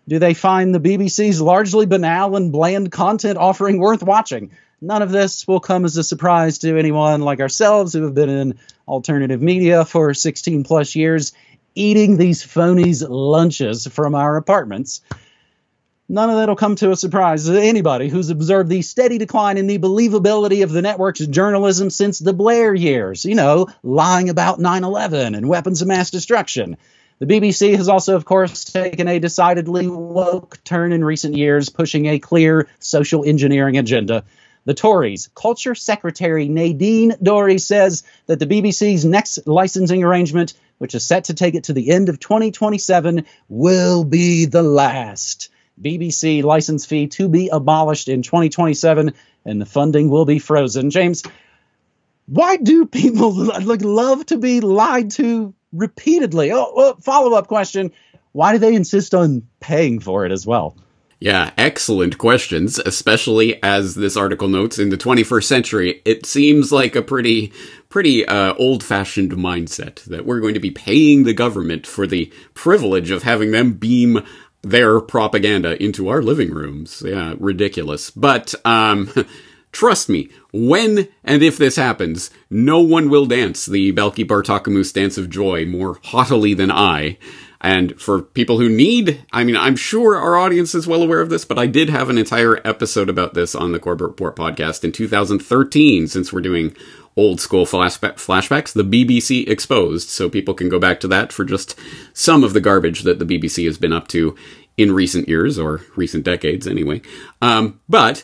do 0.06 0.18
they 0.18 0.34
find 0.34 0.74
the 0.74 0.80
BBC's 0.80 1.40
largely 1.40 1.86
banal 1.86 2.36
and 2.36 2.52
bland 2.52 2.90
content 2.90 3.36
offering 3.36 3.78
worth 3.78 4.02
watching. 4.02 4.50
None 4.80 5.02
of 5.02 5.10
this 5.10 5.46
will 5.46 5.60
come 5.60 5.84
as 5.84 5.96
a 5.96 6.04
surprise 6.04 6.58
to 6.58 6.78
anyone 6.78 7.20
like 7.20 7.40
ourselves 7.40 7.92
who 7.92 8.04
have 8.04 8.14
been 8.14 8.30
in 8.30 8.58
alternative 8.86 9.42
media 9.42 9.84
for 9.84 10.14
16 10.14 10.62
plus 10.62 10.94
years 10.94 11.32
eating 11.78 12.16
these 12.16 12.44
phonies' 12.44 13.06
lunches 13.08 13.86
from 13.86 14.14
our 14.14 14.36
apartments. 14.36 15.00
None 16.08 16.30
of 16.30 16.36
that'll 16.36 16.56
come 16.56 16.74
to 16.76 16.90
a 16.90 16.96
surprise 16.96 17.44
to 17.44 17.60
anybody 17.60 18.08
who's 18.08 18.30
observed 18.30 18.70
the 18.70 18.80
steady 18.82 19.18
decline 19.18 19.58
in 19.58 19.66
the 19.66 19.78
believability 19.78 20.62
of 20.62 20.72
the 20.72 20.80
network's 20.80 21.20
journalism 21.20 21.90
since 21.90 22.18
the 22.18 22.32
Blair 22.32 22.74
years, 22.74 23.24
you 23.26 23.34
know, 23.34 23.68
lying 23.82 24.30
about 24.30 24.58
9 24.58 24.84
11 24.84 25.34
and 25.34 25.48
weapons 25.48 25.82
of 25.82 25.88
mass 25.88 26.10
destruction. 26.10 26.78
The 27.18 27.26
BBC 27.26 27.76
has 27.76 27.88
also, 27.88 28.16
of 28.16 28.24
course, 28.24 28.64
taken 28.64 29.06
a 29.06 29.18
decidedly 29.18 29.86
woke 29.86 30.62
turn 30.64 30.92
in 30.92 31.04
recent 31.04 31.36
years, 31.36 31.68
pushing 31.68 32.06
a 32.06 32.18
clear 32.18 32.68
social 32.78 33.24
engineering 33.24 33.76
agenda. 33.76 34.24
The 34.68 34.74
Tories. 34.74 35.30
Culture 35.34 35.74
Secretary 35.74 36.46
Nadine 36.46 37.12
Dorries 37.22 37.62
says 37.64 38.02
that 38.26 38.38
the 38.38 38.46
BBC's 38.46 39.04
next 39.04 39.46
licensing 39.46 40.04
arrangement 40.04 40.52
which 40.78 40.94
is 40.94 41.04
set 41.04 41.24
to 41.24 41.34
take 41.34 41.54
it 41.54 41.64
to 41.64 41.72
the 41.72 41.90
end 41.90 42.08
of 42.08 42.18
2027, 42.18 43.26
will 43.48 44.04
be 44.04 44.46
the 44.46 44.62
last. 44.62 45.50
BBC 45.80 46.42
license 46.42 46.86
fee 46.86 47.06
to 47.06 47.28
be 47.28 47.48
abolished 47.48 48.08
in 48.08 48.22
2027 48.22 49.14
and 49.44 49.60
the 49.60 49.66
funding 49.66 50.10
will 50.10 50.24
be 50.24 50.40
frozen. 50.40 50.90
James, 50.90 51.22
why 52.26 52.56
do 52.56 52.84
people 52.86 53.32
like 53.62 53.82
love 53.82 54.26
to 54.26 54.38
be 54.38 54.60
lied 54.60 55.12
to 55.12 55.54
repeatedly? 55.72 56.50
Oh, 56.52 56.58
oh 56.58 56.72
well, 56.74 56.96
follow 56.96 57.34
up 57.34 57.46
question: 57.46 57.92
Why 58.32 58.52
do 58.52 58.58
they 58.58 58.74
insist 58.74 59.14
on 59.14 59.46
paying 59.60 60.00
for 60.00 60.26
it 60.26 60.32
as 60.32 60.44
well? 60.44 60.76
Yeah, 61.20 61.50
excellent 61.58 62.16
questions, 62.16 62.78
especially 62.78 63.60
as 63.62 63.96
this 63.96 64.16
article 64.16 64.46
notes 64.46 64.78
in 64.78 64.90
the 64.90 64.96
21st 64.96 65.44
century. 65.44 66.02
It 66.04 66.24
seems 66.26 66.70
like 66.70 66.94
a 66.94 67.02
pretty, 67.02 67.52
pretty 67.88 68.24
uh, 68.24 68.54
old 68.54 68.84
fashioned 68.84 69.32
mindset 69.32 70.04
that 70.04 70.24
we're 70.24 70.40
going 70.40 70.54
to 70.54 70.60
be 70.60 70.70
paying 70.70 71.24
the 71.24 71.34
government 71.34 71.88
for 71.88 72.06
the 72.06 72.32
privilege 72.54 73.10
of 73.10 73.24
having 73.24 73.50
them 73.50 73.72
beam 73.72 74.24
their 74.62 75.00
propaganda 75.00 75.82
into 75.82 76.08
our 76.08 76.22
living 76.22 76.50
rooms. 76.50 77.02
Yeah, 77.04 77.34
ridiculous. 77.38 78.10
But, 78.10 78.54
um, 78.64 79.10
Trust 79.70 80.08
me, 80.08 80.30
when 80.50 81.08
and 81.22 81.42
if 81.42 81.58
this 81.58 81.76
happens, 81.76 82.30
no 82.48 82.80
one 82.80 83.10
will 83.10 83.26
dance 83.26 83.66
the 83.66 83.92
Balki 83.92 84.26
Bartokomous 84.26 84.92
dance 84.94 85.18
of 85.18 85.28
joy 85.28 85.66
more 85.66 85.98
haughtily 86.04 86.54
than 86.54 86.70
I. 86.70 87.18
And 87.60 88.00
for 88.00 88.22
people 88.22 88.58
who 88.58 88.68
need, 88.68 89.24
I 89.32 89.42
mean, 89.42 89.56
I'm 89.56 89.74
sure 89.74 90.16
our 90.16 90.36
audience 90.36 90.74
is 90.74 90.86
well 90.86 91.02
aware 91.02 91.20
of 91.20 91.28
this, 91.28 91.44
but 91.44 91.58
I 91.58 91.66
did 91.66 91.90
have 91.90 92.08
an 92.08 92.18
entire 92.18 92.60
episode 92.66 93.08
about 93.08 93.34
this 93.34 93.54
on 93.54 93.72
the 93.72 93.80
Corbett 93.80 94.08
Report 94.08 94.36
podcast 94.36 94.84
in 94.84 94.92
2013, 94.92 96.06
since 96.06 96.32
we're 96.32 96.40
doing 96.40 96.76
old 97.16 97.40
school 97.40 97.66
flashbacks, 97.66 98.72
the 98.72 98.84
BBC 98.84 99.48
exposed. 99.48 100.08
So 100.08 100.30
people 100.30 100.54
can 100.54 100.68
go 100.68 100.78
back 100.78 101.00
to 101.00 101.08
that 101.08 101.32
for 101.32 101.44
just 101.44 101.76
some 102.12 102.44
of 102.44 102.52
the 102.52 102.60
garbage 102.60 103.02
that 103.02 103.18
the 103.18 103.24
BBC 103.24 103.64
has 103.66 103.76
been 103.76 103.92
up 103.92 104.06
to 104.08 104.36
in 104.76 104.92
recent 104.92 105.28
years, 105.28 105.58
or 105.58 105.82
recent 105.96 106.22
decades 106.22 106.68
anyway. 106.68 107.02
Um, 107.42 107.80
but 107.88 108.22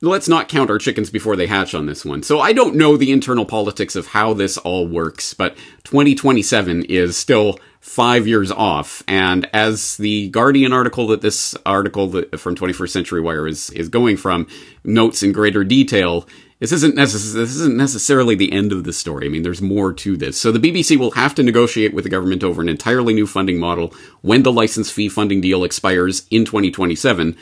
let's 0.00 0.28
not 0.28 0.48
count 0.48 0.70
our 0.70 0.78
chickens 0.78 1.10
before 1.10 1.36
they 1.36 1.46
hatch 1.46 1.74
on 1.74 1.86
this 1.86 2.04
one. 2.04 2.22
So 2.22 2.40
I 2.40 2.52
don't 2.52 2.76
know 2.76 2.96
the 2.96 3.10
internal 3.10 3.44
politics 3.44 3.96
of 3.96 4.08
how 4.08 4.32
this 4.32 4.56
all 4.58 4.86
works, 4.86 5.34
but 5.34 5.56
2027 5.84 6.84
is 6.84 7.16
still 7.16 7.58
five 7.80 8.26
years 8.26 8.50
off. 8.50 9.02
And 9.08 9.48
as 9.52 9.96
the 9.96 10.28
Guardian 10.28 10.72
article 10.72 11.08
that 11.08 11.20
this 11.20 11.56
article 11.66 12.22
from 12.36 12.54
21st 12.54 12.90
Century 12.90 13.20
Wire 13.20 13.48
is, 13.48 13.70
is 13.70 13.88
going 13.88 14.16
from 14.16 14.46
notes 14.84 15.22
in 15.22 15.32
greater 15.32 15.64
detail, 15.64 16.28
this 16.60 16.72
isn't, 16.72 16.96
necess- 16.96 17.34
this 17.34 17.54
isn't 17.56 17.76
necessarily 17.76 18.34
the 18.34 18.52
end 18.52 18.72
of 18.72 18.84
the 18.84 18.92
story. 18.92 19.26
I 19.26 19.28
mean, 19.28 19.42
there's 19.42 19.62
more 19.62 19.92
to 19.94 20.16
this. 20.16 20.40
So 20.40 20.52
the 20.52 20.58
BBC 20.58 20.96
will 20.96 21.12
have 21.12 21.34
to 21.36 21.42
negotiate 21.42 21.94
with 21.94 22.04
the 22.04 22.10
government 22.10 22.44
over 22.44 22.60
an 22.62 22.68
entirely 22.68 23.14
new 23.14 23.26
funding 23.26 23.58
model 23.58 23.94
when 24.22 24.42
the 24.42 24.52
license 24.52 24.90
fee 24.90 25.08
funding 25.08 25.40
deal 25.40 25.64
expires 25.64 26.26
in 26.30 26.44
2027 26.44 27.36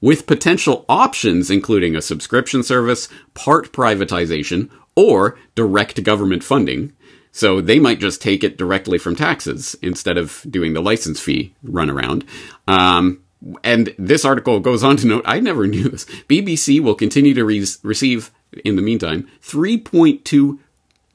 with 0.00 0.26
potential 0.26 0.84
options 0.88 1.50
including 1.50 1.94
a 1.94 2.02
subscription 2.02 2.62
service, 2.62 3.08
part 3.34 3.72
privatization, 3.72 4.70
or 4.94 5.38
direct 5.54 6.02
government 6.02 6.44
funding. 6.44 6.92
So 7.32 7.60
they 7.60 7.78
might 7.78 8.00
just 8.00 8.20
take 8.20 8.42
it 8.42 8.58
directly 8.58 8.98
from 8.98 9.14
taxes 9.14 9.76
instead 9.82 10.18
of 10.18 10.44
doing 10.50 10.72
the 10.72 10.82
license 10.82 11.20
fee 11.20 11.54
runaround. 11.64 12.24
Um, 12.66 13.22
and 13.62 13.94
this 13.98 14.24
article 14.24 14.60
goes 14.60 14.82
on 14.82 14.96
to 14.98 15.06
note, 15.06 15.24
I 15.26 15.40
never 15.40 15.66
knew 15.66 15.88
this. 15.88 16.04
BBC 16.28 16.80
will 16.80 16.94
continue 16.94 17.34
to 17.34 17.44
re- 17.44 17.64
receive, 17.82 18.30
in 18.64 18.76
the 18.76 18.82
meantime, 18.82 19.28
3.2 19.42 20.58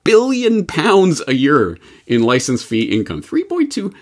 billion 0.04 0.66
pounds 0.66 1.22
a 1.28 1.34
year 1.34 1.78
in 2.08 2.24
license 2.24 2.64
fee 2.64 2.84
income. 2.84 3.22
3.2 3.22 3.94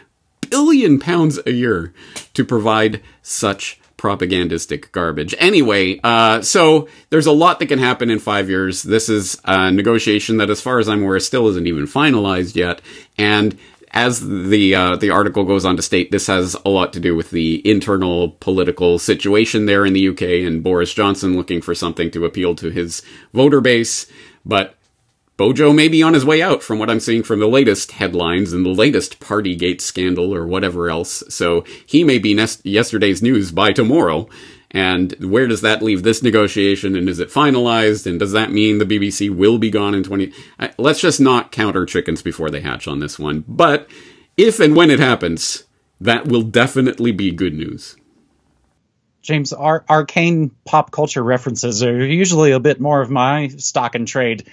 billion 0.49 0.99
pounds 0.99 1.39
a 1.45 1.51
year 1.51 1.93
to 2.33 2.45
provide 2.45 3.01
such 3.21 3.79
propagandistic 4.03 4.91
garbage. 4.91 5.33
Anyway, 5.39 5.97
uh, 6.03 6.41
so 6.41 6.89
there's 7.09 7.25
a 7.25 7.31
lot 7.31 7.59
that 7.59 7.67
can 7.67 7.79
happen 7.79 8.09
in 8.09 8.19
five 8.19 8.49
years. 8.49 8.83
This 8.83 9.07
is 9.07 9.39
a 9.45 9.71
negotiation 9.71 10.35
that, 10.37 10.49
as 10.49 10.59
far 10.59 10.79
as 10.79 10.89
I'm 10.89 11.03
aware, 11.03 11.21
still 11.21 11.47
isn't 11.47 11.67
even 11.67 11.85
finalized 11.85 12.53
yet. 12.53 12.81
And 13.17 13.57
as 13.91 14.19
the 14.19 14.75
uh, 14.75 14.97
the 14.97 15.09
article 15.09 15.45
goes 15.45 15.63
on 15.63 15.77
to 15.77 15.81
state, 15.81 16.11
this 16.11 16.27
has 16.27 16.53
a 16.65 16.69
lot 16.69 16.91
to 16.91 16.99
do 16.99 17.15
with 17.15 17.31
the 17.31 17.65
internal 17.65 18.31
political 18.41 18.99
situation 18.99 19.67
there 19.67 19.85
in 19.85 19.93
the 19.93 20.09
UK 20.09 20.45
and 20.45 20.61
Boris 20.61 20.93
Johnson 20.93 21.37
looking 21.37 21.61
for 21.61 21.73
something 21.73 22.11
to 22.11 22.25
appeal 22.25 22.55
to 22.55 22.71
his 22.71 23.03
voter 23.33 23.61
base. 23.61 24.05
But 24.45 24.75
Bojo 25.43 25.73
may 25.73 25.89
be 25.89 26.01
on 26.01 26.13
his 26.13 26.23
way 26.23 26.41
out 26.41 26.63
from 26.63 26.79
what 26.79 26.89
I'm 26.89 27.01
seeing 27.01 27.21
from 27.21 27.41
the 27.41 27.49
latest 27.49 27.91
headlines 27.91 28.53
and 28.53 28.65
the 28.65 28.69
latest 28.69 29.19
Partygate 29.19 29.81
scandal 29.81 30.33
or 30.33 30.47
whatever 30.47 30.89
else. 30.89 31.21
So 31.27 31.65
he 31.85 32.05
may 32.05 32.17
be 32.17 32.33
ne- 32.33 32.47
yesterday's 32.63 33.21
news 33.21 33.51
by 33.51 33.73
tomorrow. 33.73 34.29
And 34.71 35.11
where 35.19 35.45
does 35.45 35.59
that 35.59 35.81
leave 35.81 36.03
this 36.03 36.23
negotiation? 36.23 36.95
And 36.95 37.09
is 37.09 37.19
it 37.19 37.27
finalized? 37.27 38.07
And 38.07 38.21
does 38.21 38.31
that 38.31 38.53
mean 38.53 38.77
the 38.77 38.85
BBC 38.85 39.35
will 39.35 39.57
be 39.57 39.69
gone 39.69 39.93
in 39.93 40.01
20? 40.01 40.31
Uh, 40.59 40.69
let's 40.77 41.01
just 41.01 41.19
not 41.19 41.51
count 41.51 41.75
our 41.75 41.85
chickens 41.85 42.21
before 42.21 42.49
they 42.49 42.61
hatch 42.61 42.87
on 42.87 42.99
this 42.99 43.19
one. 43.19 43.43
But 43.45 43.89
if 44.37 44.61
and 44.61 44.77
when 44.77 44.89
it 44.89 45.01
happens, 45.01 45.65
that 45.99 46.25
will 46.25 46.43
definitely 46.43 47.11
be 47.11 47.33
good 47.33 47.53
news. 47.53 47.97
James, 49.21 49.51
our 49.51 49.83
arcane 49.89 50.51
pop 50.63 50.91
culture 50.91 51.21
references 51.21 51.83
are 51.83 52.05
usually 52.05 52.51
a 52.51 52.61
bit 52.61 52.79
more 52.79 53.01
of 53.01 53.09
my 53.09 53.49
stock 53.49 53.95
and 53.95 54.07
trade 54.07 54.49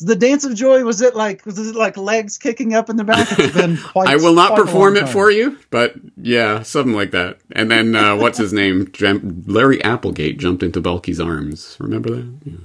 the 0.00 0.16
dance 0.16 0.44
of 0.44 0.54
joy 0.54 0.82
was 0.84 1.00
it 1.00 1.14
like 1.14 1.44
was 1.44 1.58
it 1.58 1.74
like 1.74 1.96
legs 1.96 2.38
kicking 2.38 2.74
up 2.74 2.88
in 2.88 2.96
the 2.96 3.04
back? 3.04 3.28
It's 3.38 3.54
been 3.54 3.76
quite. 3.92 4.08
I 4.08 4.16
will 4.16 4.34
not 4.34 4.56
perform 4.56 4.96
it 4.96 5.08
for 5.08 5.30
you, 5.30 5.58
but 5.70 5.94
yeah, 6.16 6.62
something 6.62 6.94
like 6.94 7.10
that. 7.12 7.38
And 7.52 7.70
then 7.70 7.94
uh, 7.94 8.16
what's 8.20 8.38
his 8.38 8.52
name? 8.52 8.90
Larry 9.46 9.82
Applegate 9.84 10.38
jumped 10.38 10.62
into 10.62 10.80
Balki's 10.80 11.20
arms. 11.20 11.76
Remember 11.78 12.10
that? 12.10 12.32
Yeah. 12.44 12.56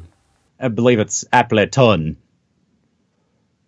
I 0.59 0.67
believe 0.69 0.99
it's 0.99 1.25
Appleton. 1.33 2.17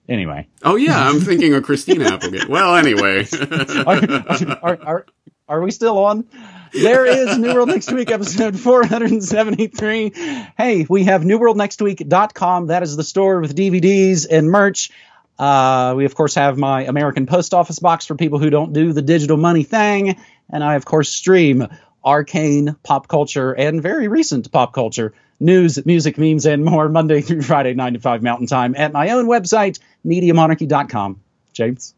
Anyway. 0.08 0.47
Oh 0.63 0.77
yeah, 0.77 1.10
I'm 1.10 1.19
thinking 1.19 1.53
of 1.53 1.63
Christina 1.63 2.06
Applegate. 2.06 2.47
Well, 2.47 2.75
anyway. 2.75 3.27
are, 3.86 4.58
are, 4.62 4.80
are, 4.82 5.06
are 5.49 5.62
we 5.62 5.71
still 5.71 5.97
on? 5.97 6.25
There 6.73 7.06
is 7.06 7.38
New 7.38 7.53
World 7.53 7.69
Next 7.69 7.91
Week, 7.91 8.10
episode 8.12 8.60
473. 8.60 10.12
Hey, 10.58 10.86
we 10.89 11.03
have 11.06 11.21
newworldnextweek.com. 11.21 12.67
That 12.67 12.84
is 12.84 12.95
the 12.95 13.03
store 13.03 13.39
with 13.39 13.56
DVDs 13.56 14.25
and 14.30 14.49
merch. 14.49 14.91
Uh, 15.38 15.93
we, 15.97 16.06
of 16.06 16.15
course, 16.15 16.36
have 16.36 16.58
my 16.58 16.84
American 16.84 17.25
Post 17.25 17.53
Office 17.53 17.80
box 17.80 18.06
for 18.06 18.15
people 18.15 18.39
who 18.39 18.49
don't 18.49 18.73
do 18.73 18.93
the 18.93 19.01
digital 19.01 19.38
money 19.38 19.63
thing. 19.63 20.19
And 20.49 20.63
I, 20.63 20.75
of 20.75 20.86
course, 20.86 21.10
stream 21.10 21.67
arcane 22.03 22.75
pop 22.84 23.08
culture 23.08 23.51
and 23.53 23.82
very 23.82 24.08
recent 24.08 24.51
pop 24.51 24.73
culture 24.73 25.13
news, 25.39 25.86
music, 25.86 26.17
memes, 26.17 26.45
and 26.45 26.65
more 26.65 26.89
Monday 26.89 27.21
through 27.21 27.43
Friday, 27.43 27.73
9 27.73 27.93
to 27.93 27.99
5 27.99 28.23
Mountain 28.23 28.47
Time 28.47 28.75
at 28.75 28.91
my 28.91 29.12
own 29.12 29.27
website, 29.27 29.80
MediaMonarchy.com. 30.06 31.19
James? 31.53 31.93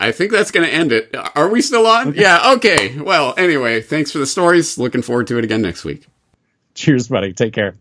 I 0.00 0.12
think 0.12 0.32
that's 0.32 0.50
going 0.50 0.66
to 0.66 0.72
end 0.72 0.92
it. 0.92 1.14
Are 1.36 1.48
we 1.48 1.60
still 1.60 1.86
on? 1.86 2.14
yeah, 2.14 2.54
okay. 2.56 2.98
Well, 2.98 3.34
anyway, 3.36 3.82
thanks 3.82 4.10
for 4.10 4.18
the 4.18 4.26
stories. 4.26 4.78
Looking 4.78 5.02
forward 5.02 5.26
to 5.28 5.38
it 5.38 5.44
again 5.44 5.60
next 5.60 5.84
week. 5.84 6.06
Cheers, 6.74 7.08
buddy. 7.08 7.34
Take 7.34 7.52
care. 7.52 7.76